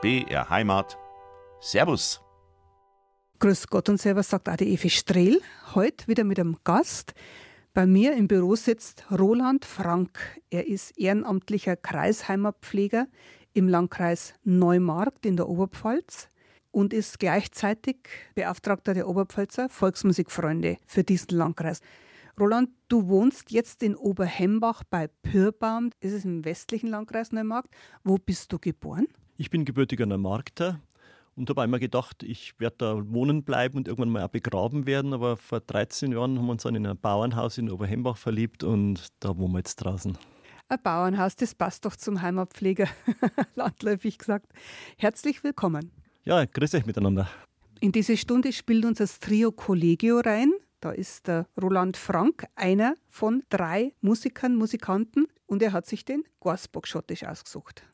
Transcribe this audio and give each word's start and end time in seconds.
BR 0.00 0.48
Heimat. 0.48 0.96
Servus. 1.60 2.20
Grüß 3.40 3.66
Gott 3.66 3.88
und 3.88 4.00
Servus, 4.00 4.28
sagt 4.28 4.48
auch 4.48 4.54
die 4.54 4.72
Evi 4.72 4.90
Strehl. 4.90 5.40
Heute 5.74 6.06
wieder 6.06 6.22
mit 6.22 6.38
einem 6.38 6.56
Gast. 6.62 7.14
Bei 7.74 7.84
mir 7.84 8.12
im 8.12 8.28
Büro 8.28 8.54
sitzt 8.54 9.04
Roland 9.10 9.64
Frank. 9.64 10.16
Er 10.50 10.68
ist 10.68 10.96
ehrenamtlicher 10.96 11.74
Kreisheimatpfleger 11.74 13.08
im 13.54 13.66
Landkreis 13.66 14.34
Neumarkt 14.44 15.26
in 15.26 15.36
der 15.36 15.48
Oberpfalz 15.48 16.28
und 16.70 16.92
ist 16.92 17.18
gleichzeitig 17.18 17.96
Beauftragter 18.36 18.94
der 18.94 19.08
Oberpfälzer 19.08 19.68
Volksmusikfreunde 19.68 20.76
für 20.86 21.02
diesen 21.02 21.36
Landkreis. 21.36 21.80
Roland, 22.38 22.70
du 22.86 23.08
wohnst 23.08 23.50
jetzt 23.50 23.82
in 23.82 23.96
Oberhembach 23.96 24.84
bei 24.88 25.08
Pürbaum. 25.08 25.90
Das 25.98 26.12
ist 26.12 26.24
im 26.24 26.44
westlichen 26.44 26.88
Landkreis 26.88 27.32
Neumarkt. 27.32 27.74
Wo 28.04 28.16
bist 28.16 28.52
du 28.52 28.60
geboren? 28.60 29.08
Ich 29.40 29.50
bin 29.50 29.64
gebürtiger 29.64 30.04
Neumarkter 30.04 30.80
und 31.36 31.48
habe 31.48 31.62
einmal 31.62 31.78
gedacht, 31.78 32.24
ich 32.24 32.58
werde 32.58 32.74
da 32.78 33.02
wohnen 33.08 33.44
bleiben 33.44 33.78
und 33.78 33.86
irgendwann 33.86 34.10
mal 34.10 34.24
auch 34.24 34.30
begraben 34.30 34.84
werden. 34.84 35.14
Aber 35.14 35.36
vor 35.36 35.60
13 35.60 36.10
Jahren 36.10 36.36
haben 36.36 36.46
wir 36.46 36.50
uns 36.50 36.64
dann 36.64 36.74
in 36.74 36.84
ein 36.84 36.98
Bauernhaus 36.98 37.56
in 37.56 37.70
Oberhembach 37.70 38.16
verliebt 38.16 38.64
und 38.64 39.06
da 39.20 39.36
wohnen 39.36 39.52
wir 39.52 39.58
jetzt 39.58 39.76
draußen. 39.76 40.18
Ein 40.68 40.82
Bauernhaus, 40.82 41.36
das 41.36 41.54
passt 41.54 41.84
doch 41.84 41.94
zum 41.94 42.20
Heimatpfleger, 42.20 42.88
landläufig 43.54 44.18
gesagt. 44.18 44.52
Herzlich 44.96 45.44
willkommen. 45.44 45.92
Ja, 46.24 46.44
grüß 46.44 46.74
euch 46.74 46.84
miteinander. 46.84 47.28
In 47.78 47.92
diese 47.92 48.16
Stunde 48.16 48.52
spielt 48.52 48.84
uns 48.84 48.98
das 48.98 49.20
Trio 49.20 49.52
Collegio 49.52 50.18
rein. 50.18 50.50
Da 50.80 50.90
ist 50.90 51.28
der 51.28 51.46
Roland 51.62 51.96
Frank, 51.96 52.44
einer 52.56 52.96
von 53.08 53.44
drei 53.50 53.92
Musikern, 54.00 54.56
Musikanten, 54.56 55.28
und 55.46 55.62
er 55.62 55.72
hat 55.72 55.86
sich 55.86 56.04
den 56.04 56.24
Gorsbock 56.40 56.88
schottisch 56.88 57.22
ausgesucht. 57.22 57.84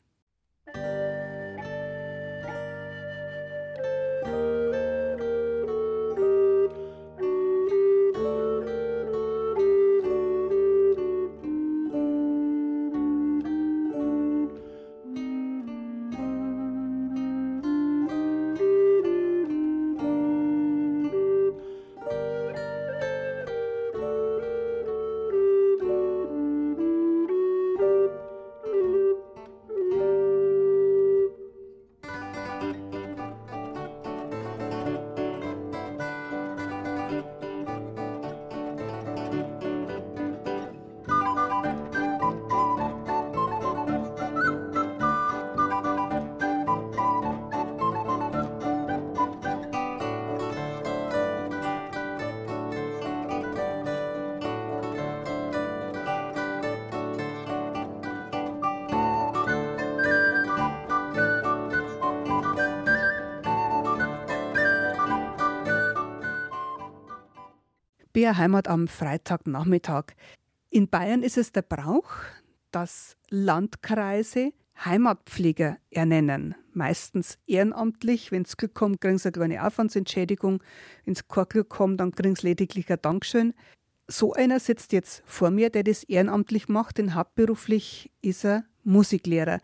BR 68.15 68.37
Heimat 68.37 68.69
am 68.69 68.87
Freitagnachmittag. 68.87 70.13
In 70.69 70.87
Bayern 70.87 71.21
ist 71.21 71.37
es 71.37 71.51
der 71.51 71.63
Brauch, 71.63 72.11
dass 72.71 73.17
Landkreise 73.29 74.53
Heimatpfleger 74.85 75.75
ernennen. 75.89 76.55
Meistens 76.71 77.37
ehrenamtlich. 77.45 78.31
Wenn 78.31 78.43
es 78.43 78.55
Glück 78.55 78.73
kommt, 78.73 79.01
kriegen 79.01 79.17
sie 79.17 79.27
eine 79.27 79.33
kleine 79.33 79.67
Aufwandsentschädigung. 79.67 80.63
Wenn 81.03 81.13
es 81.13 81.27
kein 81.27 81.43
Glück 81.49 81.67
kommt, 81.67 81.99
dann 81.99 82.13
kriegen 82.13 82.37
sie 82.37 82.47
lediglich 82.47 82.89
ein 82.89 82.99
Dankeschön. 83.01 83.53
So 84.07 84.31
einer 84.31 84.61
sitzt 84.61 84.93
jetzt 84.93 85.21
vor 85.25 85.51
mir, 85.51 85.69
der 85.69 85.83
das 85.83 86.05
ehrenamtlich 86.05 86.69
macht, 86.69 86.99
denn 86.99 87.15
hauptberuflich 87.15 88.11
ist 88.21 88.45
er 88.45 88.63
Musiklehrer. 88.85 89.59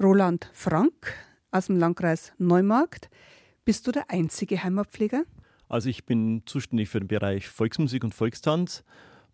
Roland 0.00 0.48
Frank 0.52 1.14
aus 1.50 1.66
dem 1.66 1.80
Landkreis 1.80 2.32
Neumarkt. 2.38 3.10
Bist 3.64 3.88
du 3.88 3.90
der 3.90 4.08
einzige 4.08 4.62
Heimatpfleger? 4.62 5.24
Also 5.68 5.88
ich 5.88 6.06
bin 6.06 6.42
zuständig 6.46 6.88
für 6.88 7.00
den 7.00 7.08
Bereich 7.08 7.48
Volksmusik 7.48 8.04
und 8.04 8.14
Volkstanz. 8.14 8.84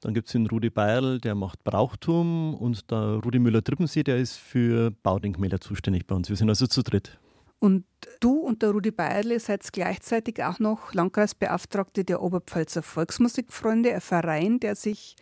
Dann 0.01 0.13
gibt 0.13 0.27
es 0.27 0.33
den 0.33 0.47
Rudi 0.47 0.69
Beierl, 0.69 1.19
der 1.19 1.35
macht 1.35 1.65
Brauchtum 1.65 2.55
und 2.55 2.91
der 2.91 3.21
Rudi 3.25 3.39
Müller-Trippensee, 3.39 4.03
der 4.03 4.19
ist 4.19 4.37
für 4.37 4.91
Baudenkmäler 4.91 5.61
zuständig 5.61 6.07
bei 6.07 6.15
uns. 6.15 6.29
Wir 6.29 6.37
sind 6.37 6.49
also 6.49 6.67
zu 6.67 6.83
dritt. 6.83 7.19
Und 7.59 7.87
du 8.21 8.41
und 8.41 8.61
der 8.61 8.73
Rudi 8.73 8.91
Beierle 8.91 9.41
seid 9.41 9.73
gleichzeitig 9.73 10.43
auch 10.45 10.59
noch 10.59 10.93
Landkreisbeauftragte 10.93 12.05
der 12.05 12.21
Oberpfälzer 12.21 12.83
Volksmusikfreunde, 12.83 13.95
ein 13.95 14.03
Verein, 14.03 14.61
der 14.61 14.75
sich, 14.75 15.17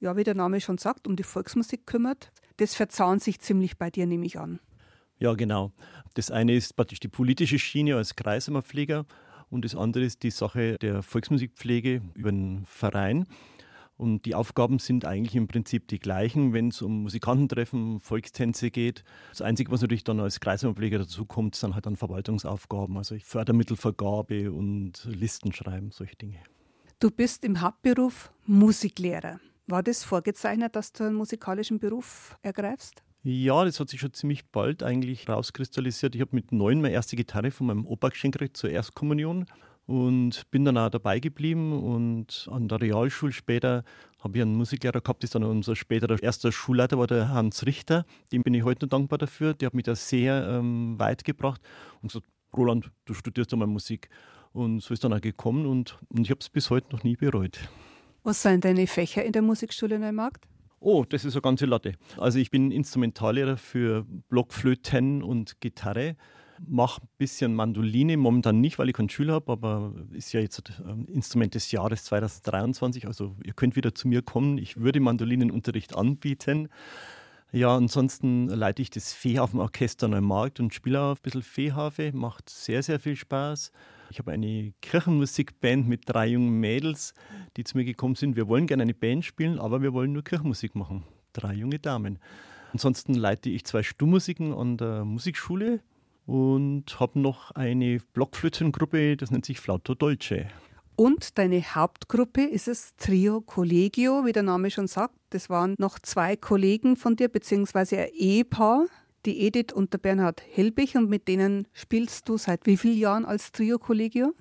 ja, 0.00 0.16
wie 0.16 0.24
der 0.24 0.34
Name 0.34 0.60
schon 0.60 0.78
sagt, 0.78 1.06
um 1.06 1.14
die 1.14 1.22
Volksmusik 1.22 1.86
kümmert. 1.86 2.32
Das 2.56 2.74
verzahnt 2.74 3.22
sich 3.22 3.38
ziemlich 3.38 3.78
bei 3.78 3.90
dir, 3.90 4.06
nehme 4.06 4.26
ich 4.26 4.40
an. 4.40 4.58
Ja, 5.18 5.34
genau. 5.34 5.70
Das 6.14 6.30
eine 6.32 6.54
ist 6.54 6.74
praktisch 6.74 6.98
die 6.98 7.08
politische 7.08 7.58
Schiene 7.58 7.96
als 7.96 8.16
Kreisammerpfleger 8.16 9.06
und 9.50 9.64
das 9.64 9.74
andere 9.74 10.04
ist 10.04 10.22
die 10.22 10.30
Sache 10.30 10.76
der 10.78 11.02
Volksmusikpflege 11.02 12.02
über 12.14 12.30
den 12.30 12.64
Verein. 12.66 13.26
Und 13.96 14.26
die 14.26 14.34
Aufgaben 14.34 14.78
sind 14.78 15.06
eigentlich 15.06 15.34
im 15.36 15.48
Prinzip 15.48 15.88
die 15.88 15.98
gleichen, 15.98 16.52
wenn 16.52 16.68
es 16.68 16.82
um 16.82 17.04
Musikantentreffen, 17.04 17.98
Volkstänze 18.00 18.70
geht. 18.70 19.04
Das 19.30 19.40
Einzige, 19.40 19.70
was 19.70 19.80
natürlich 19.80 20.04
dann 20.04 20.20
als 20.20 20.40
Kreisamtpfleger 20.40 20.98
dazukommt, 20.98 21.54
sind 21.54 21.74
halt 21.74 21.86
dann 21.86 21.96
Verwaltungsaufgaben, 21.96 22.96
also 22.98 23.16
Fördermittelvergabe 23.18 24.52
und 24.52 25.06
Listenschreiben, 25.10 25.92
solche 25.92 26.16
Dinge. 26.16 26.40
Du 27.00 27.10
bist 27.10 27.44
im 27.44 27.60
Hauptberuf 27.60 28.30
Musiklehrer. 28.44 29.40
War 29.66 29.82
das 29.82 30.04
vorgezeichnet, 30.04 30.76
dass 30.76 30.92
du 30.92 31.04
einen 31.04 31.14
musikalischen 31.14 31.78
Beruf 31.78 32.36
ergreifst? 32.42 33.02
Ja, 33.28 33.64
das 33.64 33.80
hat 33.80 33.88
sich 33.88 33.98
schon 33.98 34.12
ziemlich 34.12 34.46
bald 34.52 34.84
eigentlich 34.84 35.28
rauskristallisiert. 35.28 36.14
Ich 36.14 36.20
habe 36.20 36.30
mit 36.32 36.52
neun 36.52 36.80
meine 36.80 36.94
erste 36.94 37.16
Gitarre 37.16 37.50
von 37.50 37.66
meinem 37.66 37.84
Opa 37.84 38.10
geschenkt 38.10 38.56
zur 38.56 38.70
Erstkommunion 38.70 39.46
und 39.84 40.48
bin 40.52 40.64
dann 40.64 40.78
auch 40.78 40.90
dabei 40.90 41.18
geblieben. 41.18 41.72
Und 41.72 42.48
an 42.52 42.68
der 42.68 42.80
Realschule 42.80 43.32
später 43.32 43.82
habe 44.20 44.38
ich 44.38 44.42
einen 44.42 44.54
Musiklehrer 44.54 45.00
gehabt, 45.00 45.24
das 45.24 45.30
ist 45.30 45.34
dann 45.34 45.42
unser 45.42 45.74
späterer 45.74 46.22
erster 46.22 46.52
Schulleiter 46.52 47.00
war 47.00 47.08
der 47.08 47.30
Hans 47.30 47.66
Richter. 47.66 48.06
Dem 48.30 48.44
bin 48.44 48.54
ich 48.54 48.62
heute 48.62 48.86
noch 48.86 48.90
dankbar 48.90 49.18
dafür. 49.18 49.54
Der 49.54 49.66
hat 49.66 49.74
mich 49.74 49.86
da 49.86 49.96
sehr 49.96 50.46
ähm, 50.48 50.96
weit 51.00 51.24
gebracht 51.24 51.60
und 52.02 52.12
gesagt, 52.12 52.26
Roland, 52.56 52.92
du 53.06 53.14
studierst 53.14 53.52
einmal 53.52 53.66
Musik. 53.66 54.08
Und 54.52 54.84
so 54.84 54.94
ist 54.94 55.02
dann 55.02 55.12
auch 55.12 55.20
gekommen 55.20 55.66
und, 55.66 55.98
und 56.10 56.20
ich 56.20 56.30
habe 56.30 56.38
es 56.42 56.48
bis 56.48 56.70
heute 56.70 56.94
noch 56.94 57.02
nie 57.02 57.16
bereut. 57.16 57.58
Was 58.22 58.42
sind 58.42 58.64
deine 58.64 58.86
Fächer 58.86 59.24
in 59.24 59.32
der 59.32 59.42
Musikschule 59.42 59.98
Neumarkt? 59.98 60.46
Oh, 60.78 61.04
das 61.08 61.24
ist 61.24 61.34
eine 61.34 61.42
ganze 61.42 61.66
Latte. 61.66 61.94
Also 62.18 62.38
ich 62.38 62.50
bin 62.50 62.70
Instrumentallehrer 62.70 63.56
für 63.56 64.04
Blockflöten 64.28 65.22
und 65.22 65.60
Gitarre. 65.60 66.16
Mache 66.66 67.02
ein 67.02 67.08
bisschen 67.18 67.54
Mandoline, 67.54 68.16
momentan 68.16 68.60
nicht, 68.60 68.78
weil 68.78 68.88
ich 68.88 68.94
keinen 68.94 69.10
Schüler 69.10 69.34
habe, 69.34 69.52
aber 69.52 69.92
ist 70.12 70.32
ja 70.32 70.40
jetzt 70.40 70.72
ein 70.86 71.06
Instrument 71.06 71.54
des 71.54 71.70
Jahres 71.70 72.04
2023. 72.04 73.06
Also 73.06 73.36
ihr 73.44 73.52
könnt 73.52 73.76
wieder 73.76 73.94
zu 73.94 74.08
mir 74.08 74.22
kommen. 74.22 74.56
Ich 74.58 74.78
würde 74.78 75.00
Mandolinenunterricht 75.00 75.94
anbieten. 75.94 76.68
Ja, 77.52 77.74
ansonsten 77.74 78.48
leite 78.48 78.82
ich 78.82 78.90
das 78.90 79.12
Feehafenorchester 79.12 80.08
Neumarkt 80.08 80.60
und 80.60 80.74
spiele 80.74 81.00
auch 81.00 81.16
ein 81.16 81.22
bisschen 81.22 81.42
Feehafe. 81.42 82.12
Macht 82.12 82.50
sehr, 82.50 82.82
sehr 82.82 82.98
viel 82.98 83.16
Spaß. 83.16 83.70
Ich 84.10 84.18
habe 84.18 84.32
eine 84.32 84.72
Kirchenmusikband 84.82 85.88
mit 85.88 86.02
drei 86.06 86.26
jungen 86.28 86.60
Mädels, 86.60 87.14
die 87.56 87.64
zu 87.64 87.76
mir 87.76 87.84
gekommen 87.84 88.14
sind. 88.14 88.36
Wir 88.36 88.48
wollen 88.48 88.66
gerne 88.66 88.82
eine 88.82 88.94
Band 88.94 89.24
spielen, 89.24 89.58
aber 89.58 89.80
wir 89.80 89.92
wollen 89.92 90.12
nur 90.12 90.24
Kirchenmusik 90.24 90.74
machen. 90.74 91.04
Drei 91.32 91.54
junge 91.54 91.78
Damen. 91.78 92.18
Ansonsten 92.72 93.14
leite 93.14 93.48
ich 93.48 93.64
zwei 93.64 93.82
Stummmusiken 93.82 94.52
an 94.52 94.76
der 94.76 95.04
Musikschule 95.04 95.80
und 96.26 96.98
habe 96.98 97.20
noch 97.20 97.52
eine 97.52 98.00
Blockflötengruppe, 98.12 99.16
das 99.16 99.30
nennt 99.30 99.46
sich 99.46 99.60
Flauto 99.60 99.94
Dolce. 99.94 100.48
Und 100.96 101.36
deine 101.36 101.62
Hauptgruppe 101.62 102.42
ist 102.42 102.68
es 102.68 102.96
Trio 102.96 103.42
Collegio, 103.42 104.24
wie 104.24 104.32
der 104.32 104.42
Name 104.42 104.70
schon 104.70 104.86
sagt. 104.86 105.14
Das 105.28 105.50
waren 105.50 105.74
noch 105.78 105.98
zwei 105.98 106.36
Kollegen 106.36 106.96
von 106.96 107.16
dir, 107.16 107.28
beziehungsweise 107.28 107.98
ein 107.98 108.08
Ehepaar, 108.14 108.86
die 109.26 109.46
Edith 109.46 109.74
und 109.74 109.92
der 109.92 109.98
Bernhard 109.98 110.42
Helbig. 110.50 110.96
Und 110.96 111.10
mit 111.10 111.28
denen 111.28 111.68
spielst 111.74 112.26
du 112.30 112.38
seit 112.38 112.64
wie 112.64 112.78
vielen 112.78 112.96
Jahren 112.96 113.24
als 113.26 113.52
Trio 113.52 113.78
Collegio? 113.78 114.32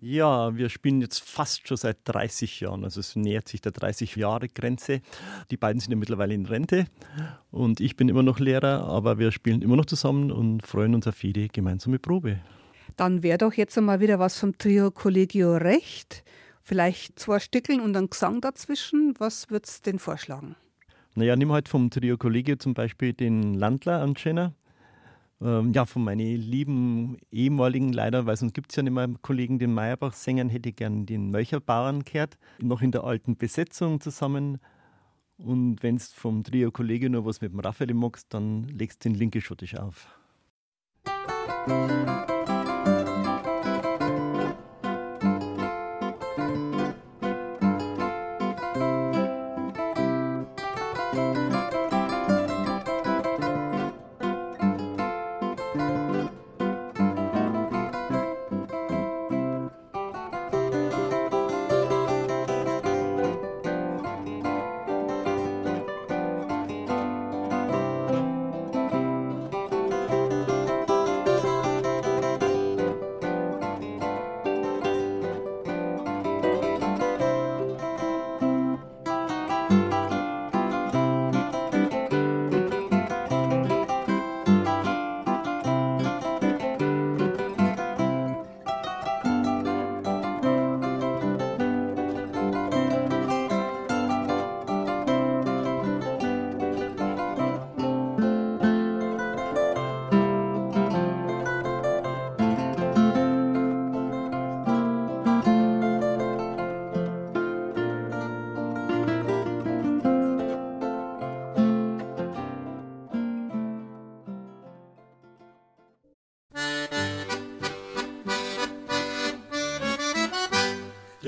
Ja, 0.00 0.54
wir 0.54 0.68
spielen 0.68 1.00
jetzt 1.00 1.22
fast 1.22 1.66
schon 1.66 1.78
seit 1.78 1.96
30 2.04 2.60
Jahren. 2.60 2.84
Also 2.84 3.00
es 3.00 3.16
nähert 3.16 3.48
sich 3.48 3.62
der 3.62 3.72
30-Jahre-Grenze. 3.72 5.00
Die 5.50 5.56
beiden 5.56 5.80
sind 5.80 5.90
ja 5.90 5.96
mittlerweile 5.96 6.34
in 6.34 6.44
Rente 6.44 6.86
und 7.50 7.80
ich 7.80 7.96
bin 7.96 8.10
immer 8.10 8.22
noch 8.22 8.38
Lehrer, 8.38 8.84
aber 8.84 9.18
wir 9.18 9.32
spielen 9.32 9.62
immer 9.62 9.74
noch 9.74 9.86
zusammen 9.86 10.30
und 10.30 10.64
freuen 10.64 10.94
uns 10.94 11.06
auf 11.08 11.24
jede 11.24 11.48
gemeinsame 11.48 11.98
Probe. 11.98 12.38
Dann 12.98 13.22
wäre 13.22 13.38
doch 13.38 13.52
jetzt 13.52 13.78
einmal 13.78 14.00
wieder 14.00 14.18
was 14.18 14.36
vom 14.36 14.58
Trio 14.58 14.90
Collegio 14.90 15.56
Recht. 15.56 16.24
Vielleicht 16.64 17.16
zwei 17.20 17.38
Stückeln 17.38 17.80
und 17.80 17.96
ein 17.96 18.10
Gesang 18.10 18.40
dazwischen. 18.40 19.14
Was 19.18 19.50
würdest 19.50 19.86
du 19.86 19.92
denn 19.92 20.00
vorschlagen? 20.00 20.56
Naja, 21.14 21.36
nimm 21.36 21.52
halt 21.52 21.68
vom 21.68 21.90
Trio 21.90 22.18
Collegio 22.18 22.56
zum 22.56 22.74
Beispiel 22.74 23.12
den 23.12 23.54
Landler 23.54 24.02
anscheinend. 24.02 24.52
Ähm, 25.40 25.72
ja, 25.72 25.84
von 25.84 26.02
meinen 26.02 26.38
lieben 26.38 27.18
ehemaligen 27.30 27.92
leider, 27.92 28.26
weil 28.26 28.36
sonst 28.36 28.54
gibt 28.54 28.72
es 28.72 28.76
ja 28.76 28.82
nicht 28.82 28.92
mehr 28.92 29.08
Kollegen, 29.22 29.60
den 29.60 29.74
Meyerbach-Sängern, 29.74 30.48
hätte 30.48 30.70
ich 30.70 30.74
gern 30.74 31.06
den 31.06 31.30
Mölcherbauern 31.30 32.02
gehört. 32.02 32.36
Noch 32.58 32.82
in 32.82 32.90
der 32.90 33.04
alten 33.04 33.36
Besetzung 33.36 34.00
zusammen. 34.00 34.58
Und 35.36 35.84
wenn 35.84 35.94
es 35.94 36.12
vom 36.12 36.42
Trio 36.42 36.72
Kollege 36.72 37.08
nur 37.10 37.24
was 37.24 37.40
mit 37.40 37.52
dem 37.52 37.60
Raphael 37.60 37.94
magst, 37.94 38.34
dann 38.34 38.64
legst 38.64 39.04
du 39.04 39.10
den 39.10 39.16
linke 39.16 39.40
Schottisch 39.40 39.76
auf. 39.76 40.08
Musik 41.68 42.37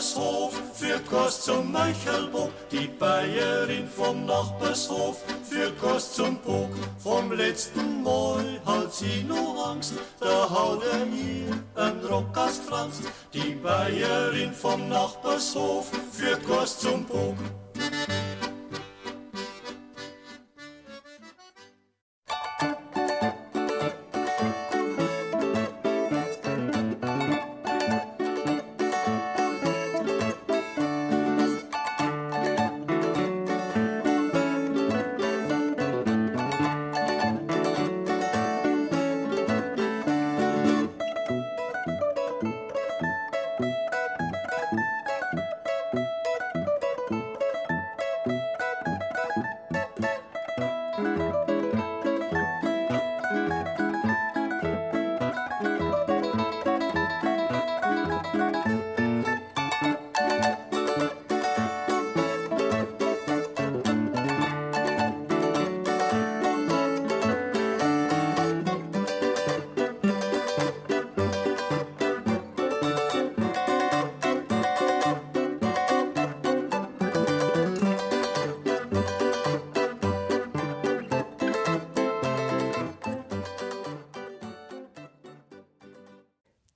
Nachbarshof 0.00 0.54
führt 0.72 1.06
Kost 1.10 1.42
zum 1.42 1.72
Meuchelbock. 1.72 2.52
Die 2.72 2.88
Bayerin 2.88 3.86
vom 3.86 4.24
Nachbarshof 4.24 5.18
führt 5.42 5.78
Kost 5.78 6.14
zum 6.14 6.38
Bock. 6.38 6.70
Vom 6.98 7.30
letzten 7.32 8.02
Mal 8.02 8.62
hat 8.64 8.94
sie 8.94 9.22
nur 9.24 9.66
Angst, 9.66 9.92
da 10.18 10.48
haut 10.48 10.82
er 10.84 11.06
ihr 11.06 11.52
ein 11.74 12.00
Rock 12.06 12.34
aus 12.34 12.58
Franz. 12.66 13.02
Die 13.34 13.54
Bayerin 13.62 14.54
vom 14.54 14.88
Nachbarshof 14.88 15.90
führt 16.10 16.46
Kost 16.46 16.80
zum 16.80 17.04
Bock. 17.04 17.36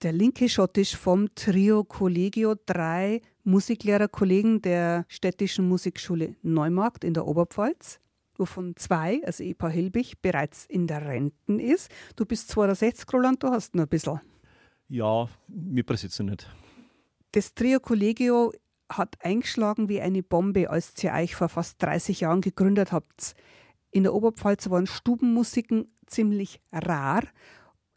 Der 0.04 0.12
linke 0.12 0.50
Schottisch 0.50 0.94
vom 0.98 1.34
Trio 1.34 1.82
Collegio, 1.82 2.56
drei 2.66 3.22
Musiklehrerkollegen 3.44 4.60
der 4.60 5.06
Städtischen 5.08 5.66
Musikschule 5.66 6.36
Neumarkt 6.42 7.04
in 7.04 7.14
der 7.14 7.26
Oberpfalz, 7.26 8.00
wovon 8.36 8.76
zwei, 8.76 9.22
also 9.24 9.42
Epa 9.42 9.68
Hilbig, 9.68 10.20
bereits 10.20 10.66
in 10.66 10.86
der 10.86 11.06
Renten 11.06 11.58
ist. 11.58 11.90
Du 12.16 12.26
bist 12.26 12.50
62, 12.50 13.10
Roland, 13.14 13.42
du 13.42 13.48
hast 13.48 13.74
noch 13.74 13.84
ein 13.84 13.88
bisschen. 13.88 14.20
Ja, 14.88 15.26
mir 15.48 15.84
passiert 15.84 16.20
nicht. 16.20 16.54
Das 17.32 17.54
Trio 17.54 17.80
Collegio 17.80 18.52
hat 18.90 19.16
eingeschlagen 19.22 19.88
wie 19.88 20.02
eine 20.02 20.22
Bombe, 20.22 20.68
als 20.68 21.02
ihr 21.02 21.14
euch 21.14 21.34
vor 21.34 21.48
fast 21.48 21.82
30 21.82 22.20
Jahren 22.20 22.42
gegründet 22.42 22.92
habt. 22.92 23.34
In 23.90 24.02
der 24.02 24.12
Oberpfalz 24.12 24.68
waren 24.68 24.86
Stubenmusiken 24.86 25.88
ziemlich 26.06 26.60
rar 26.70 27.22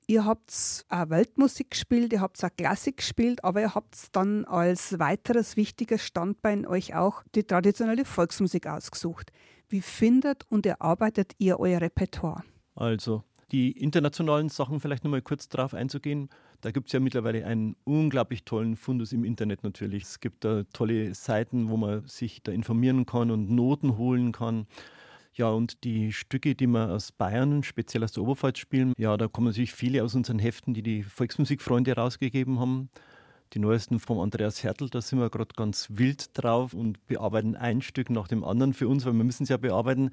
Ihr 0.09 0.23
habt 0.23 0.85
auch 0.87 1.09
Weltmusik 1.09 1.71
gespielt, 1.71 2.13
ihr 2.13 2.21
habt 2.21 2.41
auch 2.41 2.49
Klassik 2.55 2.97
gespielt, 2.97 3.43
aber 3.43 3.59
ihr 3.59 3.75
habt 3.75 4.15
dann 4.15 4.45
als 4.45 4.97
weiteres 4.99 5.57
wichtiges 5.57 6.01
Standbein 6.01 6.65
euch 6.65 6.95
auch 6.95 7.23
die 7.35 7.43
traditionelle 7.43 8.05
Volksmusik 8.05 8.67
ausgesucht. 8.67 9.33
Wie 9.67 9.81
findet 9.81 10.45
und 10.49 10.65
erarbeitet 10.65 11.33
ihr 11.39 11.59
euer 11.59 11.81
Repertoire? 11.81 12.43
Also, 12.73 13.23
die 13.51 13.71
internationalen 13.71 14.47
Sachen 14.47 14.79
vielleicht 14.79 15.03
nochmal 15.03 15.21
kurz 15.21 15.49
drauf 15.49 15.73
einzugehen. 15.73 16.29
Da 16.61 16.71
gibt 16.71 16.87
es 16.87 16.93
ja 16.93 17.01
mittlerweile 17.01 17.45
einen 17.45 17.75
unglaublich 17.83 18.45
tollen 18.45 18.77
Fundus 18.77 19.11
im 19.11 19.25
Internet 19.25 19.63
natürlich. 19.63 20.03
Es 20.03 20.21
gibt 20.21 20.45
da 20.45 20.63
tolle 20.71 21.13
Seiten, 21.15 21.67
wo 21.67 21.75
man 21.75 22.07
sich 22.07 22.41
da 22.41 22.53
informieren 22.53 23.05
kann 23.05 23.29
und 23.29 23.49
Noten 23.49 23.97
holen 23.97 24.31
kann. 24.31 24.67
Ja, 25.37 25.49
und 25.49 25.83
die 25.83 26.13
Stücke, 26.13 26.55
die 26.55 26.65
wir 26.65 26.89
aus 26.89 27.11
Bayern, 27.11 27.61
speziell 27.61 28.03
aus 28.03 28.11
der 28.11 28.23
Oberpfalz 28.23 28.57
spielen, 28.57 28.93
ja, 28.97 29.15
da 29.17 29.27
kommen 29.27 29.45
natürlich 29.45 29.71
viele 29.71 30.03
aus 30.03 30.15
unseren 30.15 30.39
Heften, 30.39 30.73
die 30.73 30.81
die 30.81 31.03
Volksmusikfreunde 31.03 31.93
rausgegeben 31.93 32.59
haben. 32.59 32.89
Die 33.53 33.59
neuesten 33.59 33.99
vom 33.99 34.19
Andreas 34.19 34.63
Hertel, 34.63 34.89
da 34.89 34.99
sind 34.99 35.19
wir 35.19 35.29
gerade 35.29 35.53
ganz 35.55 35.89
wild 35.91 36.31
drauf 36.33 36.73
und 36.73 37.05
bearbeiten 37.05 37.55
ein 37.55 37.83
Stück 37.83 38.09
nach 38.09 38.27
dem 38.27 38.43
anderen 38.43 38.73
für 38.73 38.87
uns, 38.87 39.05
weil 39.05 39.13
wir 39.13 39.23
müssen 39.23 39.43
es 39.43 39.49
ja 39.49 39.57
bearbeiten, 39.57 40.09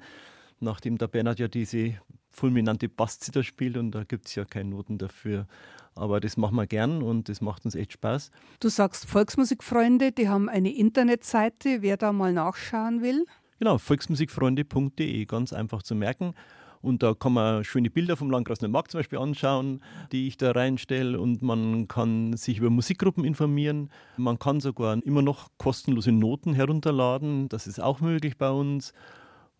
nachdem 0.59 0.99
der 0.99 1.07
Bernhard 1.07 1.39
ja 1.39 1.47
diese 1.47 1.95
fulminante 2.29 2.87
Basszither 2.87 3.43
spielt 3.43 3.77
und 3.77 3.91
da 3.91 4.03
gibt 4.03 4.27
es 4.27 4.35
ja 4.35 4.45
keine 4.45 4.69
Noten 4.69 4.99
dafür. 4.99 5.47
Aber 5.95 6.19
das 6.19 6.37
machen 6.37 6.55
wir 6.55 6.67
gern 6.67 7.01
und 7.01 7.29
das 7.29 7.41
macht 7.41 7.65
uns 7.65 7.73
echt 7.73 7.93
Spaß. 7.93 8.29
Du 8.59 8.69
sagst 8.69 9.07
Volksmusikfreunde, 9.07 10.11
die 10.11 10.29
haben 10.29 10.49
eine 10.49 10.71
Internetseite, 10.71 11.81
wer 11.81 11.97
da 11.97 12.13
mal 12.13 12.31
nachschauen 12.31 13.01
will. 13.01 13.25
Genau, 13.59 13.77
volksmusikfreunde.de, 13.77 15.25
ganz 15.25 15.53
einfach 15.53 15.83
zu 15.83 15.95
merken. 15.95 16.33
Und 16.81 17.01
da 17.01 17.15
kann 17.15 17.33
man 17.33 17.63
schöne 17.63 17.89
Bilder 17.89 18.15
vom 18.15 18.29
Landkreis 18.29 18.61
Neumarkt 18.61 18.91
zum 18.91 18.99
Beispiel 18.99 19.17
anschauen, 19.17 19.81
die 20.11 20.27
ich 20.27 20.37
da 20.37 20.51
reinstelle. 20.51 21.19
Und 21.19 21.41
man 21.41 21.87
kann 21.87 22.37
sich 22.37 22.59
über 22.59 22.69
Musikgruppen 22.69 23.25
informieren. 23.25 23.89
Man 24.17 24.37
kann 24.37 24.59
sogar 24.59 25.01
immer 25.03 25.23
noch 25.23 25.49
kostenlose 25.57 26.11
Noten 26.11 26.53
herunterladen. 26.53 27.49
Das 27.49 27.65
ist 27.65 27.81
auch 27.81 28.01
möglich 28.01 28.37
bei 28.37 28.51
uns. 28.51 28.93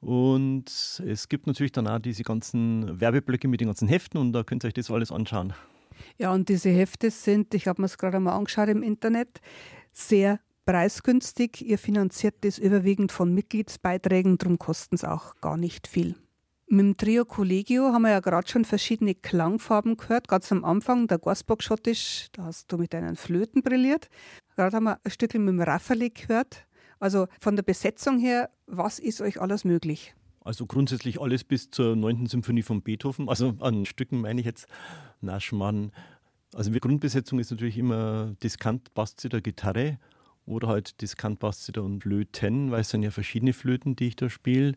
Und 0.02 1.02
es 1.04 1.30
gibt 1.30 1.48
natürlich 1.48 1.72
dann 1.72 1.88
auch 1.88 1.98
diese 1.98 2.22
ganzen 2.22 3.02
Werbeblöcke 3.02 3.48
mit 3.48 3.60
den 3.60 3.68
ganzen 3.68 3.88
Heften 3.88 4.20
und 4.20 4.34
da 4.34 4.44
könnt 4.44 4.64
ihr 4.64 4.68
euch 4.68 4.74
das 4.76 4.92
alles 4.92 5.12
anschauen. 5.12 5.54
Ja, 6.20 6.32
und 6.32 6.48
diese 6.48 6.70
Hefte 6.70 7.10
sind, 7.10 7.56
ich 7.56 7.68
habe 7.68 7.82
mir 7.82 7.88
es 7.88 7.98
gerade 7.98 8.20
mal 8.20 8.36
angeschaut 8.36 8.70
im 8.70 8.84
Internet, 8.84 9.42
sehr 9.94 10.40
preisgünstig. 10.66 11.66
Ihr 11.66 11.78
finanziert 11.78 12.36
das 12.42 12.58
überwiegend 12.58 13.12
von 13.12 13.34
Mitgliedsbeiträgen, 13.34 14.38
darum 14.38 14.60
kosten 14.60 14.96
es 14.96 15.04
auch 15.04 15.36
gar 15.42 15.58
nicht 15.58 15.88
viel. 15.88 16.16
Mit 16.68 16.80
dem 16.80 16.98
Trio 16.98 17.26
Collegio 17.26 17.94
haben 17.94 18.02
wir 18.02 18.10
ja 18.10 18.20
gerade 18.20 18.48
schon 18.48 18.66
verschiedene 18.66 19.14
Klangfarben 19.14 19.98
gehört. 19.98 20.28
Ganz 20.28 20.52
am 20.52 20.66
Anfang, 20.66 21.08
der 21.08 21.20
Gorsbock-Schottisch, 21.20 22.30
da 22.32 22.46
hast 22.46 22.72
du 22.72 22.78
mit 22.78 22.94
deinen 22.94 23.16
Flöten 23.16 23.62
brilliert. 23.62 24.10
Gerade 24.56 24.76
haben 24.76 24.86
wir 24.86 25.00
ein 25.04 25.12
Stückchen 25.12 25.46
mit 25.46 25.54
dem 25.54 25.62
Raffaele 25.62 26.10
gehört. 26.10 26.66
Also 27.00 27.28
von 27.40 27.56
der 27.56 27.64
Besetzung 27.64 28.18
her, 28.18 28.50
was 28.66 28.98
ist 28.98 29.22
euch 29.22 29.40
alles 29.40 29.64
möglich? 29.64 30.16
Also 30.42 30.66
grundsätzlich 30.66 31.22
alles 31.22 31.44
bis 31.44 31.70
zur 31.70 31.96
9. 31.96 32.26
Symphonie 32.26 32.64
von 32.64 32.82
Beethoven, 32.82 33.30
also 33.30 33.54
an 33.60 33.86
Stücken 33.86 34.22
meine 34.22 34.40
ich 34.40 34.46
jetzt 34.46 34.68
Naschmann. 35.22 35.92
Also 36.54 36.72
die 36.72 36.80
Grundbesetzung 36.80 37.40
ist 37.40 37.52
natürlich 37.52 37.78
immer 37.78 38.36
Diskant, 38.42 38.94
Basszither, 38.94 39.42
Gitarre 39.42 40.00
oder 40.46 40.68
halt 40.68 41.02
Diskant, 41.02 41.40
Basszither 41.40 41.84
und 41.84 42.02
Flöten, 42.02 42.72
weil 42.72 42.82
es 42.82 42.90
sind 42.90 43.04
ja 43.04 43.12
verschiedene 43.12 43.54
Flöten, 43.54 43.96
die 43.96 44.08
ich 44.08 44.16
da 44.16 44.30
spiele. 44.30 44.74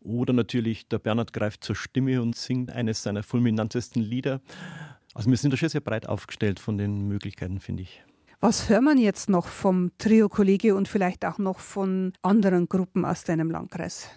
Oder 0.00 0.32
natürlich 0.32 0.88
der 0.88 0.98
Bernhard 0.98 1.32
greift 1.32 1.62
zur 1.62 1.76
Stimme 1.76 2.20
und 2.20 2.34
singt 2.34 2.70
eines 2.70 3.02
seiner 3.02 3.22
fulminantesten 3.22 4.02
Lieder. 4.02 4.40
Also 5.14 5.30
wir 5.30 5.36
sind 5.36 5.52
da 5.52 5.56
schon 5.56 5.68
sehr 5.68 5.80
breit 5.80 6.08
aufgestellt 6.08 6.58
von 6.58 6.78
den 6.78 7.06
Möglichkeiten, 7.06 7.60
finde 7.60 7.84
ich. 7.84 8.02
Was 8.40 8.68
hört 8.68 8.82
man 8.82 8.98
jetzt 8.98 9.28
noch 9.28 9.46
vom 9.46 9.92
Trio 9.98 10.28
Kollege 10.28 10.74
und 10.74 10.88
vielleicht 10.88 11.24
auch 11.24 11.38
noch 11.38 11.60
von 11.60 12.12
anderen 12.22 12.68
Gruppen 12.68 13.04
aus 13.04 13.22
deinem 13.22 13.50
Landkreis? 13.50 14.10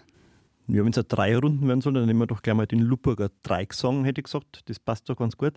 Ja, 0.66 0.84
wenn 0.84 0.92
es 0.92 1.06
drei 1.06 1.36
Runden 1.38 1.68
werden 1.68 1.80
soll, 1.80 1.92
dann 1.92 2.06
nehmen 2.06 2.18
wir 2.18 2.26
doch 2.26 2.42
gleich 2.42 2.56
mal 2.56 2.66
den 2.66 2.80
Lupburger 2.80 3.30
Dreigesang, 3.44 4.04
hätte 4.04 4.20
ich 4.20 4.24
gesagt. 4.24 4.68
Das 4.68 4.80
passt 4.80 5.08
doch 5.08 5.16
ganz 5.16 5.36
gut. 5.36 5.54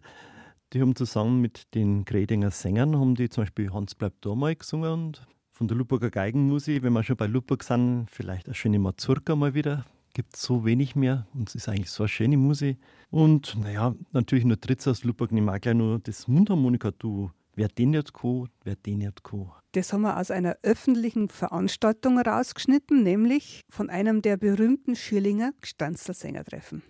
Die 0.72 0.82
haben 0.82 0.96
zusammen 0.96 1.42
mit 1.42 1.74
den 1.74 2.06
Gredinger 2.06 2.52
Sängern, 2.52 2.96
haben 3.00 3.16
die 3.16 3.28
zum 3.30 3.42
Beispiel 3.42 3.74
Hans 3.74 3.96
bleibt 3.96 4.24
da 4.24 4.36
mal 4.36 4.56
gesungen 4.56 4.92
und 4.92 5.28
von 5.60 5.68
der 5.68 5.76
Lupburger 5.76 6.10
Geigenmusik, 6.10 6.84
wenn 6.84 6.94
wir 6.94 7.04
schon 7.04 7.18
bei 7.18 7.28
Lupburg 7.28 7.64
sind, 7.64 8.08
vielleicht 8.10 8.46
eine 8.46 8.56
schöne 8.56 8.80
Mazurka 8.80 9.36
mal 9.36 9.54
wieder. 9.54 9.86
Gibt 10.14 10.38
so 10.38 10.64
wenig 10.64 10.96
mehr 10.96 11.28
und 11.34 11.50
es 11.50 11.56
ist 11.56 11.68
eigentlich 11.68 11.92
so 11.92 12.04
eine 12.04 12.08
schöne 12.08 12.38
Musik. 12.38 12.78
Und 13.12 13.58
naja, 13.62 13.94
natürlich 14.14 14.46
nur 14.46 14.56
Dritz 14.56 14.88
aus 14.88 15.04
Lupburg, 15.04 15.34
nehmen 15.34 15.48
wir 15.48 15.60
gleich 15.60 15.76
nur 15.76 16.00
das 16.00 16.30
Mundharmonika-Duo. 16.30 17.32
Wer 17.56 17.68
den 17.68 17.92
jetzt 17.92 18.14
co, 18.14 18.48
wer 18.64 18.78
den 18.78 19.02
jetzt 19.02 19.24
co. 19.24 19.52
Das 19.74 19.92
haben 19.92 20.04
wir 20.04 20.18
aus 20.18 20.32
einer 20.32 20.56
öffentlichen 20.64 21.28
Veranstaltung 21.28 22.18
rausgeschnitten, 22.20 23.04
nämlich 23.04 23.66
von 23.70 23.90
einem 23.90 24.22
der 24.22 24.38
berühmten 24.38 24.96
Schirlinger 24.96 25.52
Gstanzler-Sängertreffen. 25.60 26.84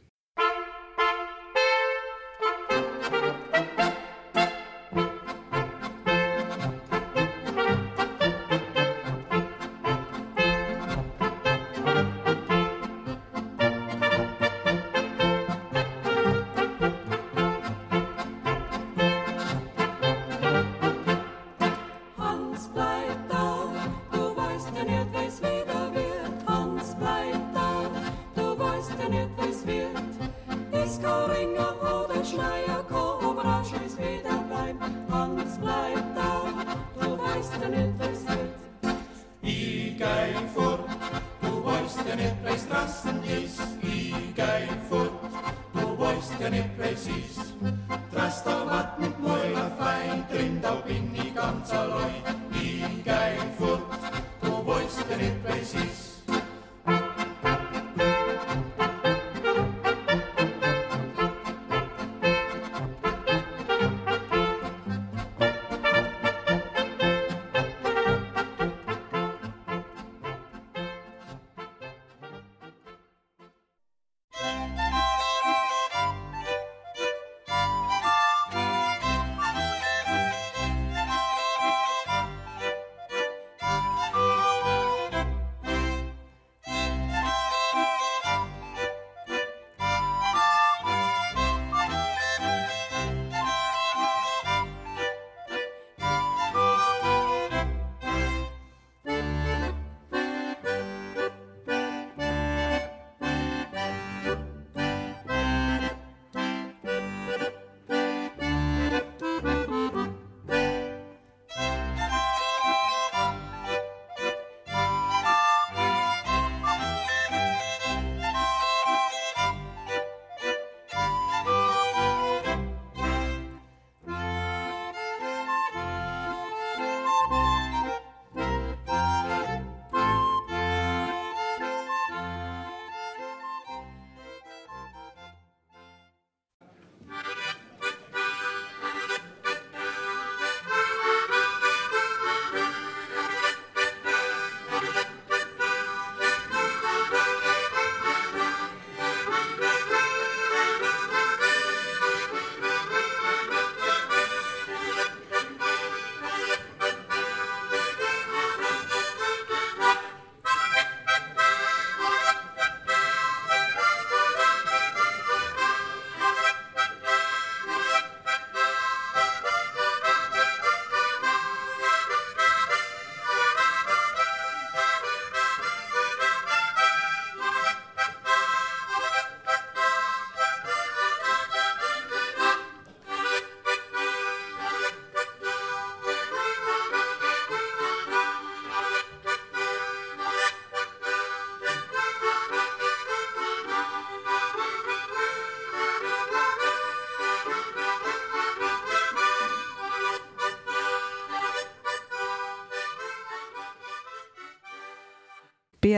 lost 37.52 37.64
in 37.64 37.74
it. 37.74 38.09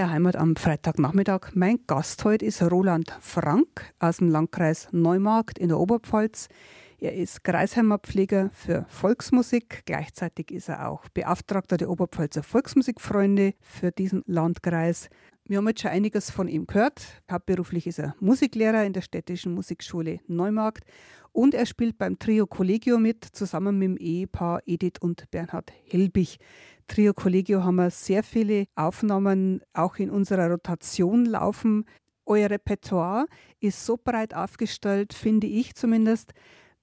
BR 0.01 0.09
Heimat 0.09 0.35
am 0.35 0.55
Freitagnachmittag. 0.55 1.51
Mein 1.53 1.77
Gast 1.85 2.25
heute 2.25 2.43
ist 2.43 2.63
Roland 2.63 3.15
Frank 3.21 3.93
aus 3.99 4.17
dem 4.17 4.29
Landkreis 4.29 4.87
Neumarkt 4.91 5.59
in 5.59 5.67
der 5.67 5.77
Oberpfalz. 5.77 6.47
Er 6.97 7.13
ist 7.13 7.43
Kreisheimatpfleger 7.43 8.49
für 8.51 8.87
Volksmusik. 8.89 9.83
Gleichzeitig 9.85 10.49
ist 10.49 10.69
er 10.69 10.89
auch 10.89 11.07
Beauftragter 11.09 11.77
der 11.77 11.91
Oberpfalzer 11.91 12.41
Volksmusikfreunde 12.41 13.53
für 13.59 13.91
diesen 13.91 14.23
Landkreis. 14.25 15.07
Wir 15.51 15.57
haben 15.57 15.67
jetzt 15.67 15.81
schon 15.81 15.91
einiges 15.91 16.31
von 16.31 16.47
ihm 16.47 16.65
gehört. 16.65 17.21
Hauptberuflich 17.29 17.85
ist 17.85 17.99
er 17.99 18.15
Musiklehrer 18.21 18.85
in 18.85 18.93
der 18.93 19.01
städtischen 19.01 19.53
Musikschule 19.53 20.21
Neumarkt 20.27 20.85
und 21.33 21.53
er 21.53 21.65
spielt 21.65 21.97
beim 21.97 22.17
Trio 22.17 22.47
Collegio 22.47 22.97
mit, 22.97 23.25
zusammen 23.25 23.77
mit 23.77 23.89
dem 23.89 23.97
Ehepaar 23.97 24.61
Edith 24.65 25.01
und 25.01 25.29
Bernhard 25.29 25.73
Helbig. 25.89 26.37
Trio 26.87 27.13
Collegio 27.13 27.65
haben 27.65 27.75
wir 27.75 27.89
sehr 27.89 28.23
viele 28.23 28.67
Aufnahmen 28.75 29.59
auch 29.73 29.97
in 29.97 30.09
unserer 30.09 30.49
Rotation 30.49 31.25
laufen. 31.25 31.83
Euer 32.25 32.49
Repertoire 32.49 33.25
ist 33.59 33.85
so 33.85 33.97
breit 34.01 34.33
aufgestellt, 34.33 35.11
finde 35.11 35.47
ich 35.47 35.75
zumindest, 35.75 36.31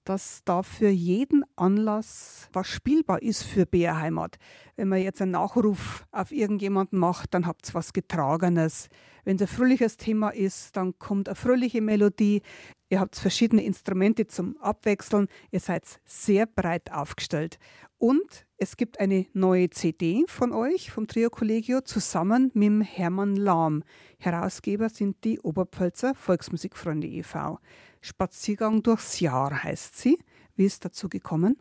dass 0.09 0.43
da 0.43 0.63
für 0.63 0.89
jeden 0.89 1.45
Anlass 1.55 2.49
was 2.51 2.67
spielbar 2.67 3.21
ist 3.21 3.43
für 3.43 3.67
Bärheimat. 3.67 4.39
Wenn 4.75 4.87
man 4.87 5.03
jetzt 5.03 5.21
einen 5.21 5.33
Nachruf 5.33 6.07
auf 6.11 6.31
irgendjemanden 6.31 6.97
macht, 6.97 7.35
dann 7.35 7.45
habt 7.45 7.69
ihr 7.69 7.75
was 7.75 7.93
Getragenes. 7.93 8.89
Wenn 9.23 9.35
es 9.35 9.43
ein 9.43 9.47
fröhliches 9.47 9.97
Thema 9.97 10.29
ist, 10.29 10.75
dann 10.75 10.97
kommt 10.97 11.29
eine 11.29 11.35
fröhliche 11.35 11.81
Melodie. 11.81 12.41
Ihr 12.89 12.99
habt 12.99 13.17
verschiedene 13.17 13.63
Instrumente 13.63 14.25
zum 14.25 14.57
Abwechseln. 14.57 15.27
Ihr 15.51 15.59
seid 15.59 15.83
sehr 16.05 16.47
breit 16.47 16.91
aufgestellt. 16.91 17.59
Und 17.99 18.47
es 18.57 18.77
gibt 18.77 18.99
eine 18.99 19.27
neue 19.33 19.69
CD 19.69 20.23
von 20.27 20.53
euch, 20.53 20.89
vom 20.89 21.05
Trio 21.05 21.29
Collegio, 21.29 21.81
zusammen 21.81 22.49
mit 22.55 22.97
Hermann 22.97 23.35
Lahm. 23.35 23.83
Herausgeber 24.17 24.89
sind 24.89 25.23
die 25.23 25.39
Oberpfälzer 25.39 26.15
Volksmusikfreunde 26.15 27.07
e.V. 27.07 27.59
Spaziergang 28.01 28.83
durchs 28.83 29.19
Jahr 29.19 29.63
heißt 29.63 29.97
sie. 29.97 30.19
Wie 30.55 30.65
ist 30.65 30.85
dazu 30.85 31.09
gekommen? 31.09 31.57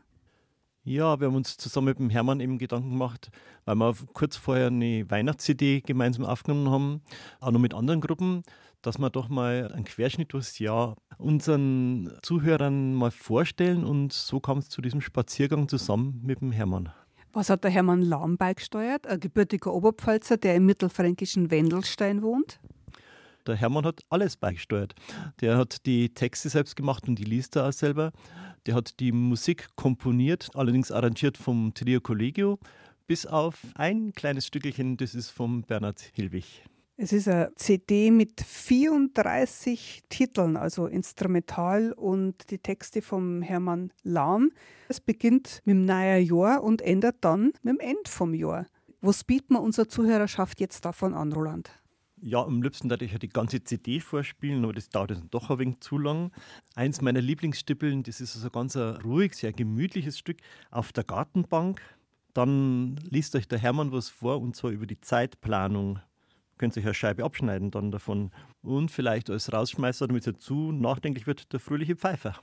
Ja, 0.85 1.21
wir 1.21 1.27
haben 1.27 1.37
uns 1.37 1.57
zusammen 1.59 1.89
mit 1.89 1.99
dem 1.99 2.09
Hermann 2.09 2.41
eben 2.41 2.57
Gedanken 2.57 2.91
gemacht, 2.91 3.31
weil 3.67 3.77
wir 3.77 3.95
kurz 4.15 4.37
vorher 4.37 4.69
eine 4.69 5.11
Weihnachts-CD 5.11 5.83
gemeinsam 5.83 6.25
aufgenommen 6.25 6.71
haben, 6.71 7.03
auch 7.41 7.51
noch 7.51 7.61
mit 7.61 7.75
anderen 7.75 8.01
Gruppen, 8.01 8.43
dass 8.81 8.99
wir 8.99 9.11
doch 9.11 9.29
mal 9.29 9.71
einen 9.73 9.85
Querschnitt 9.85 10.33
durchs 10.33 10.59
Jahr 10.59 10.97
unseren 11.19 12.11
Zuhörern 12.23 12.95
mal 12.95 13.11
vorstellen 13.11 13.85
und 13.85 14.13
so 14.15 14.41
kam 14.41 14.59
es 14.59 14.71
zu 14.71 14.81
diesem 14.81 15.01
Spaziergang 15.01 15.69
zusammen 15.69 16.23
mit 16.25 16.41
dem 16.41 16.53
Hermann. 16.53 16.91
Was 17.33 17.51
hat 17.51 17.65
der 17.65 17.71
Hermann 17.71 18.01
Lahm 18.01 18.39
beigesteuert, 18.39 19.07
ein 19.07 19.21
gebürtiger 19.21 19.75
Oberpfälzer, 19.75 20.39
der 20.39 20.57
im 20.57 20.65
mittelfränkischen 20.65 21.51
Wendelstein 21.51 22.23
wohnt? 22.23 22.61
Der 23.49 23.57
Hermann 23.57 23.87
hat 23.87 24.03
alles 24.11 24.37
beigesteuert. 24.37 24.95
Der 25.41 25.57
hat 25.57 25.87
die 25.87 26.11
Texte 26.11 26.51
selbst 26.51 26.77
gemacht 26.77 27.09
und 27.09 27.19
die 27.19 27.25
liest 27.25 27.57
er 27.57 27.67
auch 27.67 27.73
selber. 27.73 28.13
Der 28.67 28.75
hat 28.75 29.01
die 29.01 29.11
Musik 29.11 29.69
komponiert, 29.75 30.51
allerdings 30.55 30.93
arrangiert 30.93 31.39
vom 31.39 31.73
Trio 31.73 32.01
Collegio, 32.03 32.59
bis 33.07 33.25
auf 33.25 33.59
ein 33.75 34.13
kleines 34.13 34.47
Stückchen, 34.47 34.99
das 34.99 35.15
ist 35.15 35.31
vom 35.31 35.63
Bernhard 35.63 36.01
Hilwig. 36.13 36.63
Es 36.99 37.13
ist 37.13 37.29
eine 37.29 37.51
CD 37.55 38.11
mit 38.11 38.41
34 38.43 40.03
Titeln, 40.11 40.57
also 40.57 40.87
instrumental 40.87 41.93
und 41.93 42.51
die 42.51 42.59
Texte 42.59 43.01
vom 43.01 43.41
Hermann 43.41 43.93
Lahm. 44.03 44.51
Es 44.89 45.01
beginnt 45.01 45.63
mit 45.65 45.75
dem 45.75 45.85
neuen 45.87 46.27
Jahr 46.27 46.63
und 46.63 46.83
endet 46.83 47.17
dann 47.23 47.53
mit 47.63 47.79
dem 47.79 47.81
Ende 47.81 48.11
vom 48.11 48.35
Jahr. 48.35 48.67
Was 49.01 49.23
bieten 49.23 49.55
wir 49.55 49.63
unserer 49.63 49.89
Zuhörerschaft 49.89 50.61
jetzt 50.61 50.85
davon 50.85 51.15
an, 51.15 51.33
Roland? 51.33 51.71
Ja, 52.21 52.43
am 52.43 52.63
liebsten 52.63 52.91
würde 52.91 53.05
ich 53.05 53.13
ja 53.13 53.19
die 53.19 53.29
ganze 53.29 53.63
CD 53.63 54.01
vorspielen, 54.01 54.65
aber 54.65 54.73
das 54.73 54.89
dauert 54.89 55.13
dann 55.13 55.31
doch 55.31 55.51
ein 55.51 55.59
wenig 55.59 55.81
zu 55.81 55.99
lang. 55.99 56.33
Eins 56.75 57.01
meiner 57.01 57.21
Lieblingsstippeln, 57.21 58.03
das 58.03 58.21
ist 58.21 58.35
also 58.35 58.51
ganz 58.51 58.77
ein 58.77 58.97
ruhig, 58.97 59.35
sehr 59.35 59.53
gemütliches 59.53 60.19
Stück 60.19 60.39
auf 60.71 60.93
der 60.93 61.05
Gartenbank. 61.05 61.81
Dann 62.35 62.97
liest 63.09 63.37
euch 63.37 63.47
der 63.47 63.59
Hermann 63.59 63.93
was 63.93 64.09
vor 64.09 64.41
und 64.41 64.57
zwar 64.57 64.71
über 64.71 64.87
die 64.87 65.01
Zeitplanung. 65.01 66.01
Könnt 66.57 66.77
ihr 66.77 66.81
euch 66.81 66.87
eine 66.87 66.95
Scheibe 66.95 67.25
abschneiden 67.25 67.71
dann 67.71 67.91
davon. 67.93 68.33
Und 68.63 68.91
vielleicht 68.91 69.31
als 69.31 69.53
Rausschmeißer, 69.53 70.09
damit 70.09 70.27
es 70.27 70.39
zu 70.39 70.73
nachdenklich 70.73 71.27
wird, 71.27 71.53
der 71.53 71.61
fröhliche 71.61 71.97
Pfeifer. 71.97 72.35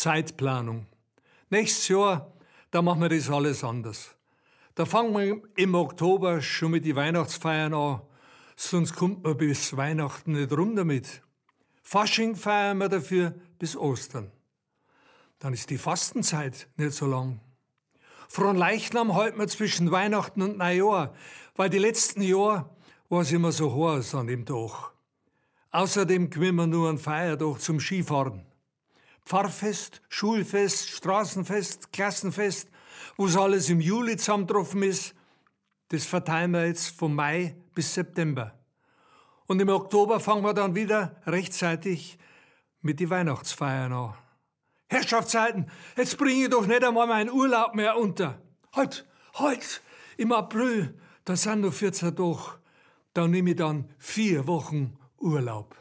Zeitplanung. 0.00 0.86
Nächstes 1.50 1.88
Jahr, 1.88 2.32
da 2.70 2.80
machen 2.80 3.02
wir 3.02 3.10
das 3.10 3.28
alles 3.28 3.62
anders. 3.62 4.16
Da 4.74 4.86
fangen 4.86 5.14
wir 5.14 5.42
im 5.56 5.74
Oktober 5.74 6.40
schon 6.40 6.70
mit 6.70 6.86
den 6.86 6.96
Weihnachtsfeiern 6.96 7.74
an, 7.74 8.00
sonst 8.56 8.96
kommt 8.96 9.24
man 9.24 9.36
bis 9.36 9.76
Weihnachten 9.76 10.32
nicht 10.32 10.52
rum 10.52 10.74
damit. 10.74 11.20
Fasching 11.82 12.34
feiern 12.34 12.78
wir 12.78 12.88
dafür 12.88 13.34
bis 13.58 13.76
Ostern. 13.76 14.32
Dann 15.38 15.52
ist 15.52 15.68
die 15.68 15.76
Fastenzeit 15.76 16.66
nicht 16.78 16.94
so 16.94 17.06
lang. 17.06 17.38
Frohen 18.26 18.56
Leichnam 18.56 19.12
halten 19.12 19.38
wir 19.38 19.48
zwischen 19.48 19.90
Weihnachten 19.90 20.40
und 20.40 20.56
Neujahr, 20.56 21.12
weil 21.56 21.68
die 21.68 21.78
letzten 21.78 22.22
Jahre 22.22 22.70
war 23.10 23.20
es 23.20 23.32
immer 23.32 23.52
so 23.52 23.70
heiß 23.70 24.14
an 24.14 24.28
dem 24.28 24.46
Tag. 24.46 24.94
Außerdem 25.72 26.30
können 26.30 26.56
wir 26.56 26.66
nur 26.66 26.88
einen 26.88 26.96
Feiertag 26.96 27.60
zum 27.60 27.80
Skifahren. 27.80 28.46
Pfarrfest, 29.30 30.02
Schulfest, 30.08 30.88
Straßenfest, 30.88 31.92
Klassenfest, 31.92 32.68
wo 33.16 33.26
es 33.26 33.36
alles 33.36 33.68
im 33.68 33.80
Juli 33.80 34.16
zusammengetroffen 34.16 34.82
ist, 34.82 35.14
das 35.86 36.04
verteilen 36.04 36.50
wir 36.50 36.66
jetzt 36.66 36.98
vom 36.98 37.14
Mai 37.14 37.54
bis 37.72 37.94
September. 37.94 38.58
Und 39.46 39.62
im 39.62 39.68
Oktober 39.68 40.18
fangen 40.18 40.42
wir 40.42 40.52
dann 40.52 40.74
wieder 40.74 41.14
rechtzeitig 41.26 42.18
mit 42.80 42.98
die 42.98 43.08
Weihnachtsfeiern 43.08 43.92
an. 43.92 44.14
Herrschaftszeiten, 44.88 45.70
jetzt 45.96 46.18
bringe 46.18 46.42
ich 46.42 46.50
doch 46.50 46.66
nicht 46.66 46.82
einmal 46.82 47.06
meinen 47.06 47.30
Urlaub 47.30 47.76
mehr 47.76 47.96
unter. 47.98 48.42
Halt, 48.72 49.06
halt, 49.34 49.80
im 50.16 50.32
April, 50.32 50.98
da 51.24 51.36
sind 51.36 51.60
noch 51.60 51.72
14 51.72 52.16
Tage. 52.16 52.58
Da 53.14 53.28
nehme 53.28 53.50
ich 53.50 53.56
dann 53.56 53.94
vier 53.96 54.48
Wochen 54.48 54.98
Urlaub. 55.18 55.79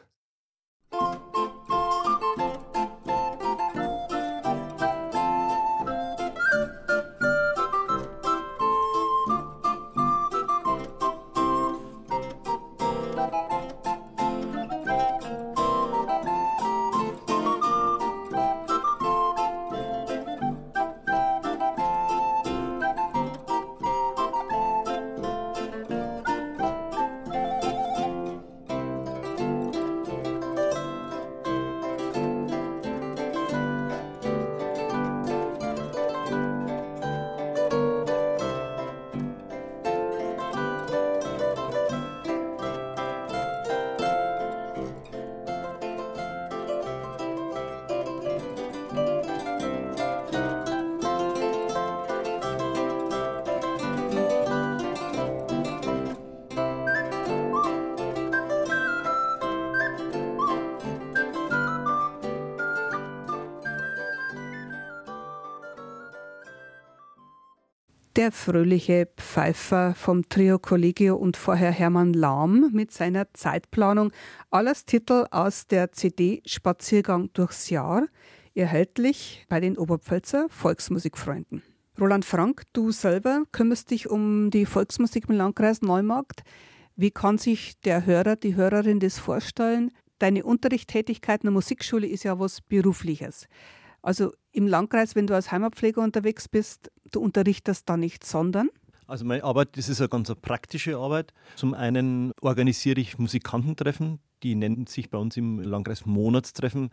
Der 68.20 68.34
fröhliche 68.34 69.08
Pfeifer 69.16 69.96
vom 69.96 70.28
Trio 70.28 70.60
Collegio 70.60 71.16
und 71.16 71.38
vorher 71.38 71.72
Hermann 71.72 72.12
Lahm 72.12 72.70
mit 72.74 72.92
seiner 72.92 73.34
Zeitplanung. 73.34 74.12
Alles 74.52 74.84
Titel 74.84 75.26
aus 75.32 75.68
der 75.68 75.94
CD 75.94 76.42
Spaziergang 76.46 77.32
durchs 77.32 77.70
Jahr, 77.70 78.08
erhältlich 78.54 79.46
bei 79.48 79.62
den 79.62 79.78
Oberpfälzer 79.78 80.48
Volksmusikfreunden. 80.50 81.64
Roland 81.98 82.26
Frank, 82.26 82.64
du 82.74 82.92
selber 82.92 83.44
kümmerst 83.54 83.90
dich 83.90 84.10
um 84.10 84.52
die 84.52 84.66
Volksmusik 84.66 85.30
im 85.30 85.38
Landkreis 85.38 85.82
Neumarkt. 85.82 86.42
Wie 86.98 87.12
kann 87.12 87.38
sich 87.38 87.80
der 87.86 88.06
Hörer, 88.06 88.36
die 88.36 88.58
Hörerin 88.58 89.00
das 89.00 89.18
vorstellen? 89.18 89.92
Deine 90.18 90.44
Unterrichttätigkeit 90.44 91.44
in 91.44 91.48
der 91.48 91.54
Musikschule 91.54 92.06
ist 92.06 92.26
ja 92.26 92.38
was 92.38 92.60
Berufliches. 92.60 93.48
Also 94.02 94.34
im 94.52 94.68
Landkreis, 94.68 95.16
wenn 95.16 95.28
du 95.28 95.36
als 95.36 95.52
Heimatpfleger 95.52 96.02
unterwegs 96.02 96.48
bist, 96.48 96.92
du 97.16 97.20
unterrichtest 97.20 97.90
da 97.90 97.98
nicht, 97.98 98.24
sondern? 98.24 98.70
Also 99.08 99.26
meine 99.26 99.44
Arbeit, 99.44 99.76
das 99.76 99.90
ist 99.90 100.02
eine 100.02 100.10
ganz 100.10 100.34
praktische 100.36 100.98
Arbeit. 100.98 101.34
Zum 101.56 101.74
einen 101.74 102.32
organisiere 102.42 103.00
ich 103.00 103.18
Musikantentreffen, 103.18 104.20
die 104.44 104.56
nennen 104.56 104.86
sich 104.86 105.10
bei 105.10 105.18
uns 105.18 105.36
im 105.36 105.60
Landkreis 105.60 106.06
Monatstreffen, 106.06 106.92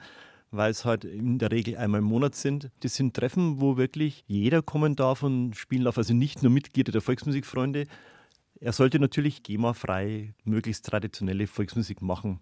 weil 0.51 0.71
es 0.71 0.85
halt 0.85 1.05
in 1.05 1.39
der 1.39 1.51
Regel 1.51 1.77
einmal 1.77 2.01
im 2.01 2.07
Monat 2.07 2.35
sind. 2.35 2.71
Das 2.81 2.95
sind 2.95 3.15
Treffen, 3.15 3.61
wo 3.61 3.77
wirklich 3.77 4.25
jeder 4.27 4.63
kommen 4.63 4.97
darf 4.97 5.23
und 5.23 5.55
spielen 5.57 5.85
darf, 5.85 5.99
also 5.99 6.15
nicht 6.15 6.43
nur 6.43 6.51
Mitglieder 6.51 6.93
der 6.93 7.03
Volksmusikfreunde. 7.03 7.87
Er 8.61 8.73
sollte 8.73 8.99
natürlich 8.99 9.43
GEMA-frei 9.43 10.35
möglichst 10.45 10.87
traditionelle 10.87 11.47
Volksmusik 11.47 12.01
machen. 12.01 12.41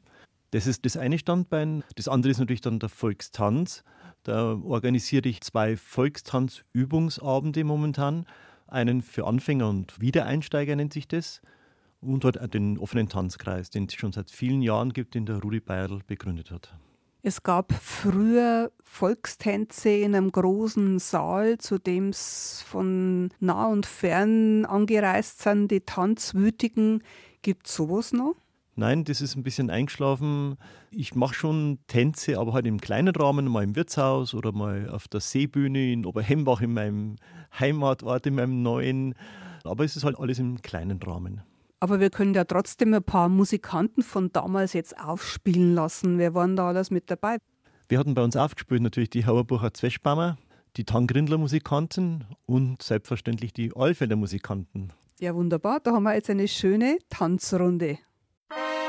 Das 0.53 0.69
ist 0.69 0.85
das 0.85 0.97
eine 0.97 1.19
Standbein. 1.19 1.83
Das 1.97 2.07
andere 2.07 2.31
ist 2.31 2.39
natürlich 2.39 2.61
dann 2.61 2.79
der 2.79 2.89
Volkstanz. 2.89 3.83
Da 4.25 4.55
organisiere 4.55 5.29
ich 5.29 5.43
zwei 5.43 5.77
Volkstanzübungsabende 5.77 7.63
momentan. 7.63 8.27
Einen 8.67 9.03
für 9.03 9.27
Anfänger 9.27 9.69
und 9.69 10.01
Wiedereinsteiger 10.01 10.75
nennt 10.75 10.95
sich 10.95 11.07
das. 11.07 11.43
Und 12.01 12.25
dort 12.25 12.53
den 12.53 12.79
offenen 12.79 13.09
Tanzkreis, 13.09 13.71
den 13.71 13.85
es 13.85 13.95
schon 13.95 14.13
seit 14.13 14.31
vielen 14.31 14.63
Jahren 14.63 14.93
gibt, 14.93 15.15
den 15.15 15.27
der 15.27 15.41
Rudi 15.41 15.61
Bayerl 15.61 16.01
begründet 16.07 16.51
hat. 16.51 16.75
Es 17.23 17.43
gab 17.43 17.73
früher 17.73 18.71
Volkstänze 18.83 19.89
in 19.89 20.15
einem 20.15 20.31
großen 20.31 20.99
Saal, 20.99 21.57
zu 21.57 21.79
dem 21.79 22.11
es 22.11 22.63
von 22.67 23.31
nah 23.41 23.67
und 23.67 23.87
fern 23.87 24.67
angereist 24.67 25.41
sind, 25.41 25.71
die 25.71 25.81
Tanzwütigen. 25.81 27.03
Gibt 27.41 27.67
es 27.67 27.75
sowas 27.75 28.13
noch? 28.13 28.35
Nein, 28.77 29.05
das 29.05 29.21
ist 29.21 29.37
ein 29.37 29.45
bisschen 29.45 29.71
eingeschlafen. 29.71 30.57
Ich 30.91 31.15
mache 31.15 31.35
schon 31.35 31.79
Tänze, 31.87 32.39
aber 32.39 32.53
halt 32.53 32.67
im 32.67 32.81
kleinen 32.81 33.15
Rahmen, 33.15 33.47
mal 33.47 33.63
im 33.63 33.77
Wirtshaus 33.77 34.35
oder 34.35 34.51
mal 34.51 34.89
auf 34.91 35.07
der 35.07 35.21
Seebühne 35.21 35.93
in 35.93 36.05
Oberhembach, 36.05 36.61
in 36.61 36.75
meinem 36.75 37.17
Heimatort, 37.59 38.27
in 38.27 38.35
meinem 38.35 38.63
neuen. 38.63 39.15
Aber 39.63 39.85
es 39.85 39.95
ist 39.97 40.05
halt 40.05 40.19
alles 40.19 40.41
im 40.41 40.61
kleinen 40.63 41.01
Rahmen. 41.01 41.43
Aber 41.79 42.01
wir 42.01 42.11
können 42.11 42.35
ja 42.35 42.45
trotzdem 42.45 42.95
ein 42.95 43.03
paar 43.03 43.29
Musikanten 43.29 44.03
von 44.03 44.33
damals 44.33 44.73
jetzt 44.73 44.99
aufspielen 44.99 45.75
lassen. 45.75 46.19
Wer 46.19 46.35
waren 46.35 46.57
da 46.57 46.69
alles 46.69 46.91
mit 46.91 47.11
dabei? 47.11 47.37
Wir 47.89 47.99
hatten 47.99 48.15
bei 48.15 48.25
uns 48.25 48.37
aufgespielt 48.37 48.83
natürlich 48.83 49.11
die 49.11 49.27
Hauerbucher 49.27 49.73
Zweschbaumer, 49.73 50.37
die 50.77 50.85
Tangrindler 50.85 51.39
Musikanten 51.39 52.25
und 52.47 52.83
selbstverständlich 52.83 53.53
die 53.53 53.77
Alfelder 53.77 54.17
Musikanten. 54.17 54.93
Ja, 55.21 55.35
wunderbar. 55.35 55.81
Da 55.81 55.93
haben 55.93 56.03
wir 56.05 56.15
jetzt 56.15 56.31
eine 56.31 56.49
schöne 56.49 56.99
Tanzrunde. 57.09 57.99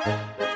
Thank 0.06 0.40
you. 0.40 0.55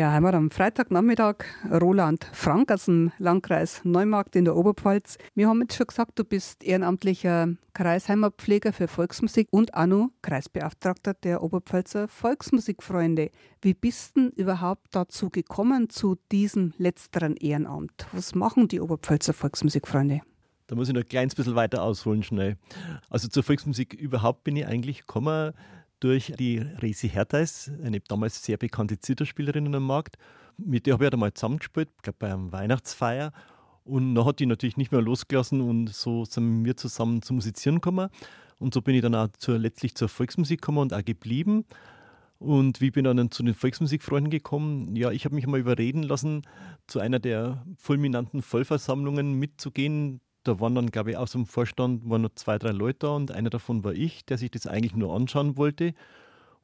Der 0.00 0.12
Heimat 0.12 0.34
am 0.34 0.50
Freitagnachmittag, 0.50 1.44
Roland 1.70 2.26
Frank 2.32 2.72
aus 2.72 2.86
dem 2.86 3.12
Landkreis 3.18 3.82
Neumarkt 3.84 4.34
in 4.34 4.46
der 4.46 4.56
Oberpfalz. 4.56 5.18
Wir 5.34 5.46
haben 5.46 5.60
jetzt 5.60 5.76
schon 5.76 5.88
gesagt, 5.88 6.18
du 6.18 6.24
bist 6.24 6.64
ehrenamtlicher 6.64 7.48
Kreisheimatpfleger 7.74 8.72
für 8.72 8.88
Volksmusik 8.88 9.48
und 9.50 9.72
noch 9.74 10.08
Kreisbeauftragter 10.22 11.12
der 11.12 11.42
Oberpfälzer 11.42 12.08
Volksmusikfreunde. 12.08 13.30
Wie 13.60 13.74
bist 13.74 14.16
du 14.16 14.28
überhaupt 14.28 14.86
dazu 14.92 15.28
gekommen, 15.28 15.90
zu 15.90 16.16
diesem 16.32 16.72
letzteren 16.78 17.36
Ehrenamt? 17.36 18.06
Was 18.12 18.34
machen 18.34 18.68
die 18.68 18.80
Oberpfälzer 18.80 19.34
Volksmusikfreunde? 19.34 20.22
Da 20.66 20.76
muss 20.76 20.88
ich 20.88 20.94
noch 20.94 21.02
ein 21.02 21.08
kleines 21.08 21.34
bisschen 21.34 21.56
weiter 21.56 21.82
ausholen 21.82 22.22
schnell. 22.22 22.56
Also 23.10 23.28
zur 23.28 23.42
Volksmusik 23.42 23.92
überhaupt 23.92 24.44
bin 24.44 24.56
ich 24.56 24.66
eigentlich 24.66 25.00
gekommen 25.00 25.52
durch 26.00 26.32
die 26.38 26.58
Resi 26.58 27.08
Hertheis, 27.08 27.70
eine 27.84 28.00
damals 28.00 28.42
sehr 28.42 28.56
bekannte 28.56 28.98
Zitterspielerin 28.98 29.74
am 29.74 29.86
Markt. 29.86 30.16
Mit 30.56 30.86
der 30.86 30.94
habe 30.94 31.06
ich 31.06 31.12
einmal 31.12 31.32
zusammengespielt, 31.32 31.88
ich 31.96 32.02
glaube 32.02 32.16
bei 32.18 32.32
einem 32.32 32.52
Weihnachtsfeier. 32.52 33.32
Und 33.84 34.14
dann 34.14 34.24
hat 34.24 34.40
die 34.40 34.46
natürlich 34.46 34.76
nicht 34.76 34.92
mehr 34.92 35.02
losgelassen 35.02 35.60
und 35.60 35.88
so 35.88 36.24
sind 36.24 36.64
wir 36.64 36.76
zusammen 36.76 37.22
zu 37.22 37.34
musizieren 37.34 37.76
gekommen. 37.76 38.08
Und 38.58 38.74
so 38.74 38.82
bin 38.82 38.94
ich 38.94 39.02
dann 39.02 39.14
auch 39.14 39.28
zur, 39.38 39.58
letztlich 39.58 39.94
zur 39.94 40.08
Volksmusik 40.08 40.60
gekommen 40.60 40.78
und 40.78 40.94
auch 40.94 41.04
geblieben. 41.04 41.64
Und 42.38 42.80
wie 42.80 42.90
bin 42.90 43.04
ich 43.04 43.14
dann 43.14 43.30
zu 43.30 43.42
den 43.42 43.54
Volksmusikfreunden 43.54 44.30
gekommen? 44.30 44.96
Ja, 44.96 45.10
ich 45.10 45.24
habe 45.24 45.34
mich 45.34 45.46
mal 45.46 45.60
überreden 45.60 46.02
lassen, 46.02 46.42
zu 46.86 46.98
einer 46.98 47.18
der 47.18 47.66
fulminanten 47.76 48.42
Vollversammlungen 48.42 49.34
mitzugehen 49.34 50.20
da 50.44 50.60
waren 50.60 50.74
dann, 50.74 50.90
glaube 50.90 51.10
ich, 51.10 51.16
aus 51.16 51.32
dem 51.32 51.46
Vorstand 51.46 52.08
waren 52.08 52.22
noch 52.22 52.34
zwei, 52.34 52.58
drei 52.58 52.70
Leute 52.70 53.00
da 53.00 53.08
und 53.10 53.30
einer 53.30 53.50
davon 53.50 53.84
war 53.84 53.92
ich, 53.92 54.24
der 54.24 54.38
sich 54.38 54.50
das 54.50 54.66
eigentlich 54.66 54.94
nur 54.94 55.14
anschauen 55.14 55.56
wollte. 55.56 55.94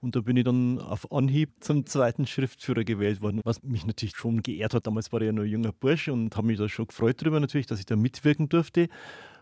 Und 0.01 0.15
da 0.15 0.21
bin 0.21 0.37
ich 0.37 0.45
dann 0.45 0.79
auf 0.79 1.11
Anhieb 1.11 1.51
zum 1.61 1.87
zweiten 1.87 2.27
Schriftführer 2.27 2.85
gewählt 2.85 3.23
worden, 3.23 3.41
was 3.45 3.63
mich 3.63 3.87
natürlich 3.87 4.17
schon 4.17 4.43
geehrt 4.43 4.75
hat. 4.75 4.87
Damals 4.87 5.13
war 5.13 5.21
ich 5.21 5.27
ja 5.27 5.33
noch 5.33 5.43
ein 5.43 5.49
junger 5.49 5.73
Bursch 5.73 6.09
und 6.09 6.37
habe 6.37 6.47
mich 6.47 6.59
da 6.59 6.69
schon 6.69 6.87
gefreut 6.87 7.21
darüber 7.21 7.41
natürlich, 7.41 7.67
dass 7.67 7.81
ich 7.81 7.87
da 7.87 7.97
mitwirken 7.97 8.49
durfte. 8.49 8.89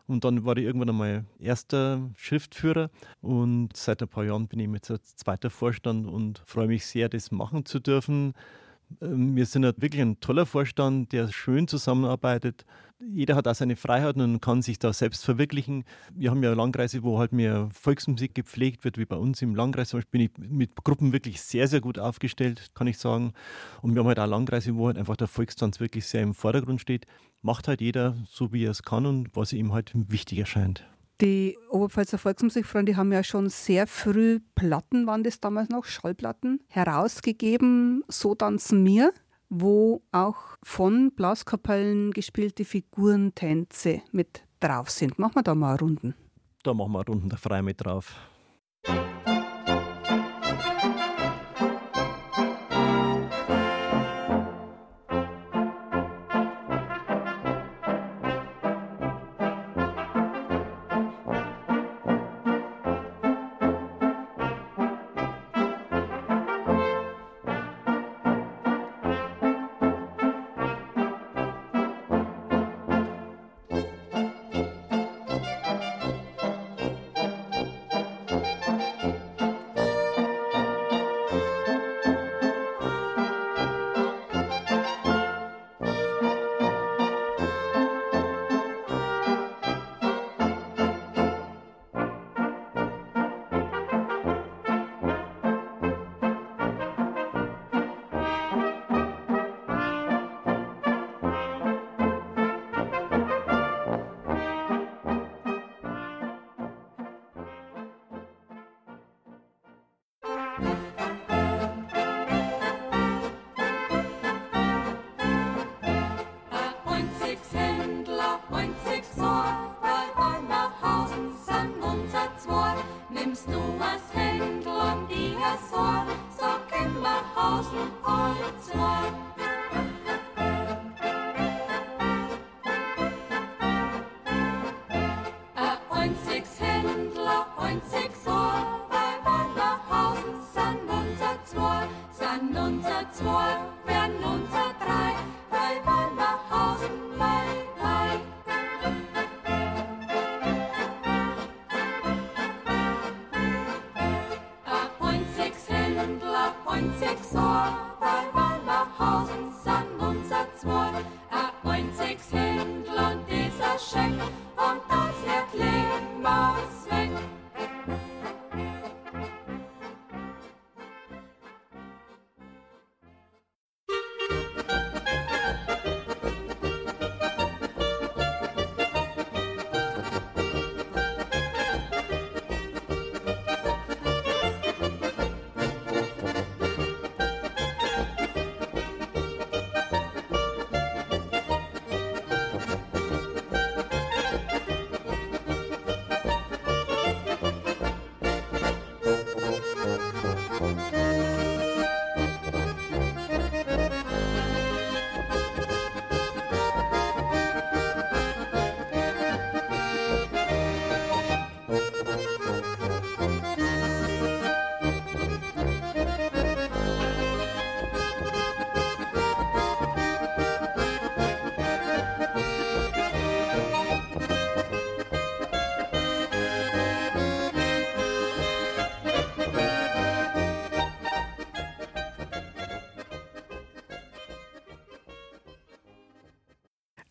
Und 0.07 0.25
dann 0.25 0.45
war 0.45 0.57
ich 0.57 0.65
irgendwann 0.65 0.91
einmal 0.91 1.25
erster 1.39 2.11
Schriftführer 2.17 2.91
und 3.21 3.75
seit 3.75 4.03
ein 4.03 4.09
paar 4.09 4.25
Jahren 4.25 4.49
bin 4.49 4.61
ich 4.61 4.71
jetzt 4.71 4.91
als 4.91 5.17
zweiter 5.17 5.49
Vorstand 5.49 6.07
und 6.07 6.43
freue 6.47 6.69
mich 6.69 6.85
sehr, 6.87 7.09
das 7.09 7.31
machen 7.31 7.65
zu 7.65 7.81
dürfen. 7.81 8.35
Ähm, 9.01 9.37
wir 9.37 9.47
sind 9.47 9.65
wirklich 9.65 10.01
ein 10.01 10.21
toller 10.21 10.47
Vorstand, 10.47 11.13
der 11.13 11.29
schön 11.33 11.69
zusammenarbeitet. 11.69 12.65
Jeder 13.01 13.37
hat 13.37 13.47
auch 13.49 13.55
seine 13.55 13.77
Freiheiten 13.77 14.23
und 14.23 14.41
kann 14.41 14.63
sich 14.63 14.79
da 14.79 14.93
selbst 14.93 15.25
verwirklichen. 15.25 15.85
Wir 16.13 16.31
haben 16.31 16.43
ja 16.43 16.53
Landkreise, 16.53 17.03
wo 17.03 17.19
halt 17.19 17.33
mehr 17.33 17.69
Volksmusik 17.73 18.35
gepflegt 18.35 18.85
wird, 18.85 18.97
wie 18.99 19.05
bei 19.05 19.17
uns 19.17 19.43
im 19.43 19.55
Landkreis. 19.55 19.91
Zum 19.91 19.99
Beispiel 19.99 20.29
bin 20.29 20.47
ich 20.47 20.51
mit 20.51 20.85
Gruppen 20.85 21.13
wirklich 21.13 21.41
sehr, 21.43 21.69
sehr 21.69 21.81
gut 21.81 21.99
aufgestellt, 21.99 22.71
kann 22.75 22.87
ich 22.87 22.99
sagen. 22.99 23.33
Und 23.83 23.95
wir 23.95 24.01
haben 24.01 24.09
halt 24.09 24.21
auch 24.21 24.27
Landkreise, 24.27 24.75
wo 24.77 24.87
halt 24.87 24.97
einfach 24.97 25.17
der 25.17 25.29
Volkstanz 25.29 25.81
wirklich 25.81 26.07
sehr 26.07 26.23
im 26.23 26.35
Vordergrund 26.35 26.81
steht. 26.81 27.07
Macht 27.43 27.69
halt 27.69 27.81
jeder 27.81 28.17
so, 28.31 28.53
wie 28.53 28.65
er 28.65 28.71
es 28.71 28.83
kann 28.83 29.05
und 29.07 29.35
was 29.35 29.53
ihm 29.53 29.73
halt 29.73 29.91
wichtig 29.95 30.39
erscheint. 30.39 30.85
Die 31.25 31.57
Oberpfälzer 31.71 32.19
Volksmusikfreunde 32.19 32.99
haben 32.99 33.11
ja 33.11 33.25
schon 33.25 33.49
sehr 33.49 33.87
früh 33.87 34.41
Platten, 34.55 35.07
waren 35.07 35.25
das 35.25 35.41
damals 35.41 35.71
noch, 35.71 35.87
Schallplatten, 35.87 36.61
herausgegeben, 36.69 38.05
So 38.09 38.35
tanzen 38.35 38.83
mir, 38.83 39.11
wo 39.49 40.03
auch 40.13 40.59
von 40.63 41.13
Blaskapellen 41.13 42.11
gespielte 42.11 42.67
Figurentänze 42.67 44.03
mit 44.13 44.43
drauf 44.61 44.91
sind. 44.91 45.19
Machen 45.19 45.37
wir 45.37 45.43
da 45.43 45.55
mal 45.55 45.77
Runden. 45.77 46.15
Da 46.63 46.75
machen 46.75 46.93
wir 46.93 47.07
Runden, 47.07 47.35
frei 47.39 47.63
mit 47.63 47.83
drauf. 47.83 48.15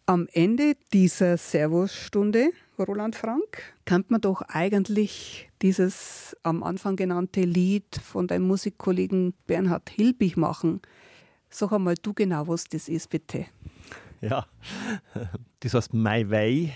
Am 0.06 0.28
Ende 0.34 0.74
dieser 0.92 1.38
Servusstunde, 1.38 2.50
Roland 2.78 3.16
Frank, 3.16 3.74
kann 3.86 4.04
man 4.10 4.20
doch 4.20 4.42
eigentlich 4.42 5.50
dieses 5.62 6.36
am 6.44 6.62
Anfang 6.62 6.98
genannte 6.98 7.44
Lied 7.44 8.02
von 8.04 8.28
deinem 8.28 8.46
Musikkollegen 8.46 9.34
Bernhard 9.48 9.90
Hilbig 9.90 10.36
machen. 10.36 10.82
Sag 11.50 11.72
einmal 11.72 11.96
du 11.96 12.14
genau, 12.14 12.50
was 12.50 12.66
das 12.66 12.90
ist, 12.90 13.12
bitte. 13.12 13.46
Ja, 14.20 14.46
das 15.62 15.74
heißt 15.74 15.94
My 15.94 16.30
Way. 16.30 16.74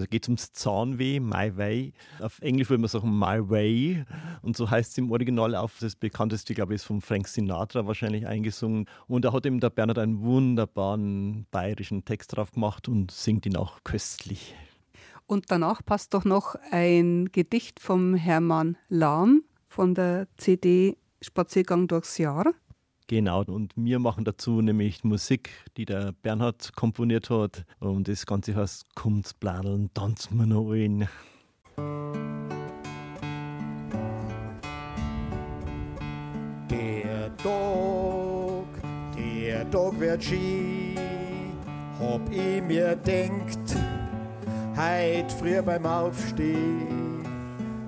Da 0.00 0.04
geht 0.04 0.24
es 0.24 0.28
ums 0.28 0.52
Zahnweh, 0.52 1.20
My 1.20 1.56
Way. 1.56 1.94
Auf 2.20 2.38
Englisch 2.42 2.68
würde 2.68 2.82
man 2.82 2.88
sagen 2.88 3.18
My 3.18 3.48
Way. 3.48 4.04
Und 4.42 4.54
so 4.54 4.70
heißt 4.70 4.92
es 4.92 4.98
im 4.98 5.10
Original 5.10 5.54
auf. 5.54 5.78
Das 5.80 5.96
bekannteste, 5.96 6.52
glaube 6.52 6.74
ich, 6.74 6.82
ist 6.82 6.84
von 6.84 7.00
Frank 7.00 7.26
Sinatra 7.28 7.86
wahrscheinlich 7.86 8.26
eingesungen. 8.26 8.86
Und 9.06 9.24
da 9.24 9.32
hat 9.32 9.46
eben 9.46 9.58
der 9.58 9.70
Bernhard 9.70 9.98
einen 9.98 10.20
wunderbaren 10.20 11.46
bayerischen 11.50 12.04
Text 12.04 12.36
drauf 12.36 12.52
gemacht 12.52 12.88
und 12.88 13.10
singt 13.10 13.46
ihn 13.46 13.56
auch 13.56 13.84
köstlich. 13.84 14.54
Und 15.26 15.46
danach 15.48 15.82
passt 15.82 16.12
doch 16.12 16.26
noch 16.26 16.56
ein 16.70 17.30
Gedicht 17.32 17.80
vom 17.80 18.14
Hermann 18.14 18.76
Lahm 18.90 19.44
von 19.66 19.94
der 19.94 20.28
CD 20.36 20.98
Spaziergang 21.22 21.88
durchs 21.88 22.18
Jahr. 22.18 22.52
Genau, 23.08 23.44
und 23.44 23.72
wir 23.76 24.00
machen 24.00 24.24
dazu 24.24 24.60
nämlich 24.60 25.04
Musik, 25.04 25.50
die 25.76 25.84
der 25.84 26.12
Bernhard 26.22 26.74
komponiert 26.74 27.30
hat. 27.30 27.64
Und 27.78 28.08
das 28.08 28.26
Ganze 28.26 28.56
heißt 28.56 28.96
Kommt's 28.96 29.32
bladeln, 29.32 29.90
tanzen 29.94 30.36
wir 30.38 30.46
noch 30.46 30.72
ein. 30.72 31.08
Der 36.68 37.36
Tag, 37.36 38.66
der 39.16 39.70
Tag 39.70 40.00
wird 40.00 40.24
schön, 40.24 40.96
hab 42.00 42.28
ich 42.28 42.60
mir 42.60 42.96
denkt, 42.96 43.76
heut 44.76 45.30
früh 45.30 45.62
beim 45.62 45.86
Aufstehen. 45.86 47.24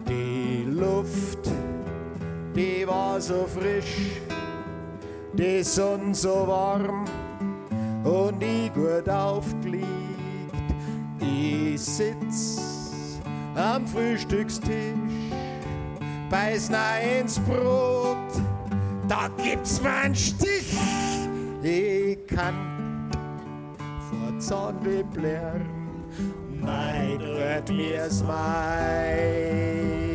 Die 0.09 0.62
Luft, 0.70 1.50
die 2.54 2.87
war 2.87 3.20
so 3.20 3.48
frisch 3.48 4.20
die 5.38 5.62
Sonne 5.62 6.12
so 6.14 6.48
warm 6.48 7.05
und 8.03 8.42
ich 8.42 8.72
gut 8.74 9.09
aufgelegt. 9.09 9.87
Ich 11.20 11.81
sitz 11.81 13.20
am 13.55 13.87
Frühstückstisch, 13.87 14.94
beiß 16.29 16.70
ins 17.20 17.38
Brot, 17.38 18.16
da 19.07 19.29
gibt's 19.42 19.81
mir 19.81 19.90
einen 19.90 20.14
Stich. 20.14 20.77
Ich 21.62 22.27
kann 22.27 23.09
vor 24.11 24.38
Zahnweh 24.40 25.05
blären, 25.05 25.68
mein 26.61 27.20
hört 27.20 27.70
mir's 27.70 28.24
mein. 28.27 30.07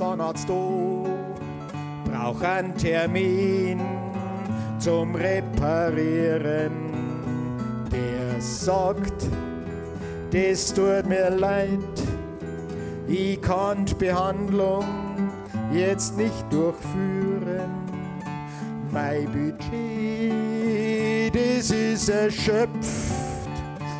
Zahnarzt 0.00 0.48
do, 0.48 1.04
brauch 2.10 2.40
einen 2.40 2.74
Termin 2.74 3.78
zum 4.78 5.14
Reparieren. 5.14 6.72
Der 7.92 8.40
sagt, 8.40 9.28
das 10.32 10.72
tut 10.72 11.06
mir 11.06 11.28
leid, 11.28 11.78
ich 13.08 13.42
kann 13.42 13.84
die 13.84 13.92
Behandlung 13.92 14.86
jetzt 15.70 16.16
nicht 16.16 16.50
durchführen. 16.50 17.68
Mein 18.90 19.26
Budget, 19.26 19.60
das 21.34 21.70
ist 21.70 22.08
erschöpft 22.08 22.70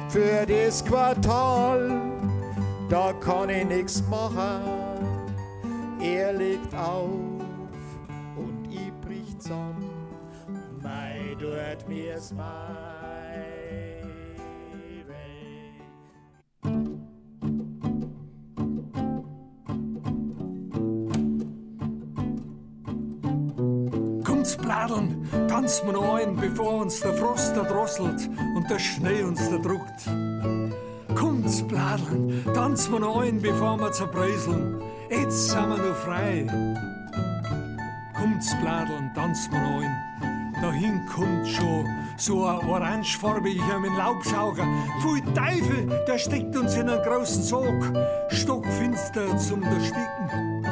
für 0.08 0.46
das 0.46 0.82
Quartal, 0.82 2.00
da 2.88 3.12
kann 3.20 3.50
ich 3.50 3.66
nichts 3.66 4.02
machen 4.08 4.79
er 6.02 6.32
legt 6.32 6.74
auf 6.74 7.10
und 8.36 8.68
ich 8.70 8.92
bricht 9.06 9.42
zusammen, 9.42 9.84
mei 10.82 11.36
dort 11.38 11.88
mir's 11.88 12.32
mei 12.32 12.80
Kommt's 24.24 24.56
bladeln, 24.56 25.28
wir 25.84 25.92
noch 25.92 26.14
ein, 26.14 26.34
bevor 26.36 26.80
uns 26.80 27.00
der 27.00 27.12
Frost 27.12 27.54
erdrosselt 27.54 28.28
und 28.56 28.70
der 28.70 28.78
Schnee 28.78 29.22
uns 29.22 29.46
erdruckt. 29.48 30.08
Kommt's 31.14 31.62
bladeln, 31.62 32.42
wir 32.90 33.00
noch 33.00 33.20
ein, 33.20 33.40
bevor 33.42 33.78
wir 33.78 33.92
zerbreiseln 33.92 34.80
jetzt 35.10 35.48
sind 35.50 35.68
wir 35.68 35.76
noch 35.76 35.96
frei. 35.96 36.46
Kommt's 38.16 38.54
bladeln, 38.60 39.10
tanzt 39.14 39.50
man 39.52 39.62
ein. 39.62 40.52
Dahin 40.60 41.06
kommt 41.06 41.48
schon 41.48 41.86
so 42.16 42.44
ein 42.44 42.68
orangefarbiger 42.68 43.78
mit 43.80 43.96
Laubsauger. 43.96 44.66
Pfui 45.00 45.22
Teufel, 45.34 45.86
der 46.06 46.18
steckt 46.18 46.54
uns 46.56 46.74
in 46.74 46.88
einen 46.88 47.02
großen 47.02 47.42
Sog. 47.42 47.74
Stockfinster 48.28 49.36
zum 49.38 49.62
Ersticken. 49.62 50.66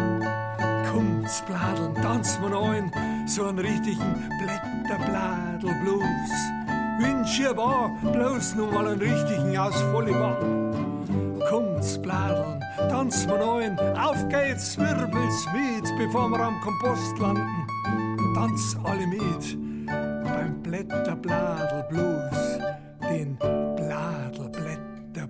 Kommt's 0.93 1.43
bladeln, 1.47 1.95
tanzt 1.95 2.41
man 2.43 2.55
ein. 2.55 2.93
So 3.27 3.47
einen 3.47 3.59
richtigen 3.59 4.31
Blätterbladel-Blues. 4.41 6.05
Wünschbar, 6.99 7.97
bloß 8.13 8.57
noch 8.57 8.73
mal 8.73 8.89
einen 8.89 9.01
richtigen 9.01 9.57
aus 9.57 9.81
volle 9.93 10.13
Kommt's 11.49 11.97
bladeln, 12.03 12.63
tanz 12.89 13.27
wir 13.27 13.39
neun, 13.39 13.79
auf 13.97 14.29
geht's, 14.29 14.77
wirbel's 14.79 15.47
mit, 15.53 15.85
bevor 15.99 16.29
wir 16.31 16.41
am 16.41 16.61
Kompost 16.61 17.19
landen. 17.19 17.67
Tanz 18.35 18.77
alle 18.85 19.07
mit. 19.07 19.59
Beim 19.87 20.63
Blätterbladel 20.63 21.85
Blues, 21.89 22.59
den 23.11 23.37
Bladelblätter 23.39 25.27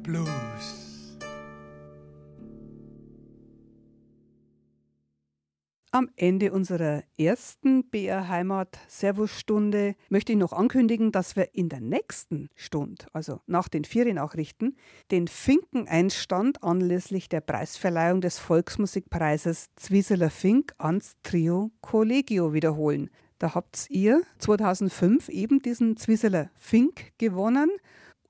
Am 5.91 6.11
Ende 6.17 6.53
unserer 6.53 7.03
ersten 7.17 7.89
BR 7.89 8.29
Heimat 8.29 8.79
Servusstunde 8.89 9.95
möchte 10.11 10.33
ich 10.33 10.39
noch 10.39 10.53
ankündigen, 10.53 11.13
dass 11.13 11.35
wir 11.35 11.55
in 11.55 11.71
der 11.71 11.81
nächsten 11.81 12.51
Stunde, 12.55 13.07
also 13.15 13.41
nach 13.47 13.69
den 13.69 13.85
Feriennachrichten, 13.85 14.77
den 15.11 15.29
Finkeneinstand 15.29 16.63
anlässlich 16.63 17.31
der 17.31 17.41
Preisverleihung 17.41 18.21
des 18.21 18.39
Volksmusikpreises 18.39 19.69
Zwieseler 19.77 20.29
Fink 20.29 20.75
ans 20.77 21.17
Trio 21.23 21.71
Collegio 21.81 22.53
wiederholen. 22.53 23.09
Da 23.39 23.55
habt 23.55 23.87
ihr 23.89 24.21
2005 24.41 25.31
eben 25.31 25.63
diesen 25.63 25.97
Zwieseler 25.97 26.51
Fink 26.55 27.13
gewonnen 27.17 27.71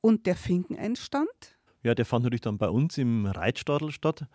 und 0.01 0.27
der 0.27 0.37
Finkeneinstand? 0.37 1.59
Ja, 1.83 1.97
der 1.97 2.05
fand 2.05 2.23
natürlich 2.23 2.43
dann 2.43 2.59
bei 2.59 2.69
uns 2.69 2.99
im 2.99 3.27
Reitstadel 3.27 3.91
statt 3.91 4.29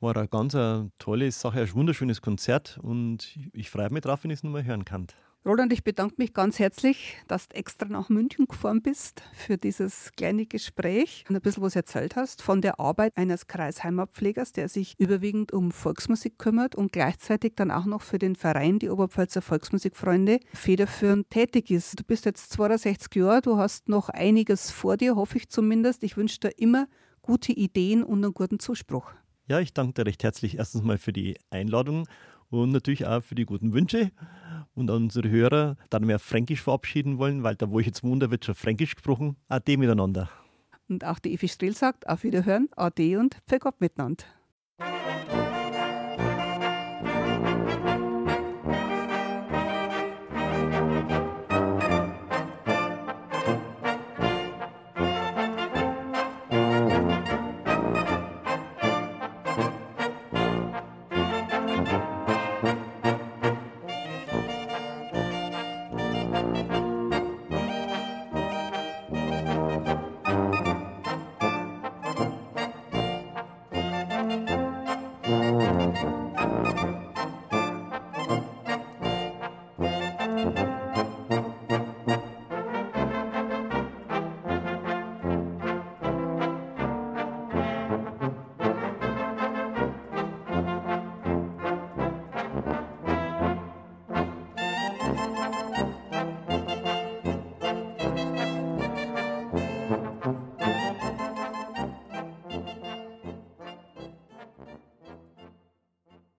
war 0.00 0.16
eine 0.16 0.28
ganz 0.28 0.54
eine 0.54 0.90
tolle 0.98 1.30
Sache, 1.32 1.60
ein 1.60 1.74
wunderschönes 1.74 2.22
Konzert 2.22 2.78
und 2.82 3.38
ich 3.52 3.70
freue 3.70 3.90
mich 3.90 4.02
drauf, 4.02 4.24
wenn 4.24 4.30
ich 4.30 4.38
es 4.38 4.42
nochmal 4.44 4.64
hören 4.64 4.84
kann. 4.84 5.06
Roland, 5.46 5.74
ich 5.74 5.84
bedanke 5.84 6.14
mich 6.16 6.32
ganz 6.32 6.58
herzlich, 6.58 7.18
dass 7.28 7.50
du 7.50 7.56
extra 7.56 7.86
nach 7.86 8.08
München 8.08 8.46
gefahren 8.46 8.80
bist 8.80 9.22
für 9.34 9.58
dieses 9.58 10.10
kleine 10.16 10.46
Gespräch 10.46 11.26
und 11.28 11.36
ein 11.36 11.42
bisschen 11.42 11.62
was 11.62 11.76
erzählt 11.76 12.16
hast 12.16 12.40
von 12.40 12.62
der 12.62 12.80
Arbeit 12.80 13.14
eines 13.18 13.46
Kreisheimatpflegers, 13.46 14.52
der 14.52 14.70
sich 14.70 14.98
überwiegend 14.98 15.52
um 15.52 15.70
Volksmusik 15.70 16.38
kümmert 16.38 16.74
und 16.74 16.92
gleichzeitig 16.92 17.56
dann 17.56 17.70
auch 17.70 17.84
noch 17.84 18.00
für 18.00 18.18
den 18.18 18.36
Verein, 18.36 18.78
die 18.78 18.88
Oberpfälzer 18.88 19.42
Volksmusikfreunde, 19.42 20.40
federführend 20.54 21.28
tätig 21.28 21.70
ist. 21.70 22.00
Du 22.00 22.04
bist 22.04 22.24
jetzt 22.24 22.50
62 22.52 23.14
Jahre, 23.14 23.42
du 23.42 23.58
hast 23.58 23.90
noch 23.90 24.08
einiges 24.08 24.70
vor 24.70 24.96
dir, 24.96 25.14
hoffe 25.14 25.36
ich 25.36 25.50
zumindest. 25.50 26.04
Ich 26.04 26.16
wünsche 26.16 26.40
dir 26.40 26.58
immer 26.58 26.86
gute 27.20 27.52
Ideen 27.52 28.02
und 28.02 28.24
einen 28.24 28.32
guten 28.32 28.60
Zuspruch. 28.60 29.12
Ja, 29.46 29.60
ich 29.60 29.74
danke 29.74 29.92
dir 29.92 30.06
recht 30.06 30.22
herzlich 30.22 30.56
erstens 30.56 30.82
mal 30.82 30.96
für 30.96 31.12
die 31.12 31.36
Einladung 31.50 32.08
und 32.48 32.70
natürlich 32.70 33.06
auch 33.06 33.22
für 33.22 33.34
die 33.34 33.44
guten 33.44 33.74
Wünsche. 33.74 34.10
Und 34.74 34.90
an 34.90 35.04
unsere 35.04 35.28
Hörer, 35.28 35.76
da 35.90 36.00
wir 36.00 36.18
Fränkisch 36.18 36.62
verabschieden 36.62 37.18
wollen, 37.18 37.42
weil 37.42 37.54
da, 37.54 37.70
wo 37.70 37.78
ich 37.78 37.86
jetzt 37.86 38.02
wohne, 38.02 38.30
wird 38.30 38.46
schon 38.46 38.54
Fränkisch 38.54 38.94
gesprochen. 38.94 39.36
Ade 39.48 39.76
miteinander. 39.76 40.30
Und 40.88 41.04
auch 41.04 41.18
die 41.18 41.34
Evi 41.34 41.48
Strill 41.48 41.74
sagt, 41.74 42.08
auf 42.08 42.24
Wiederhören, 42.24 42.70
Ade 42.74 43.18
und 43.18 43.36
für 43.46 43.58
Gott 43.58 43.82
miteinander. 43.82 44.24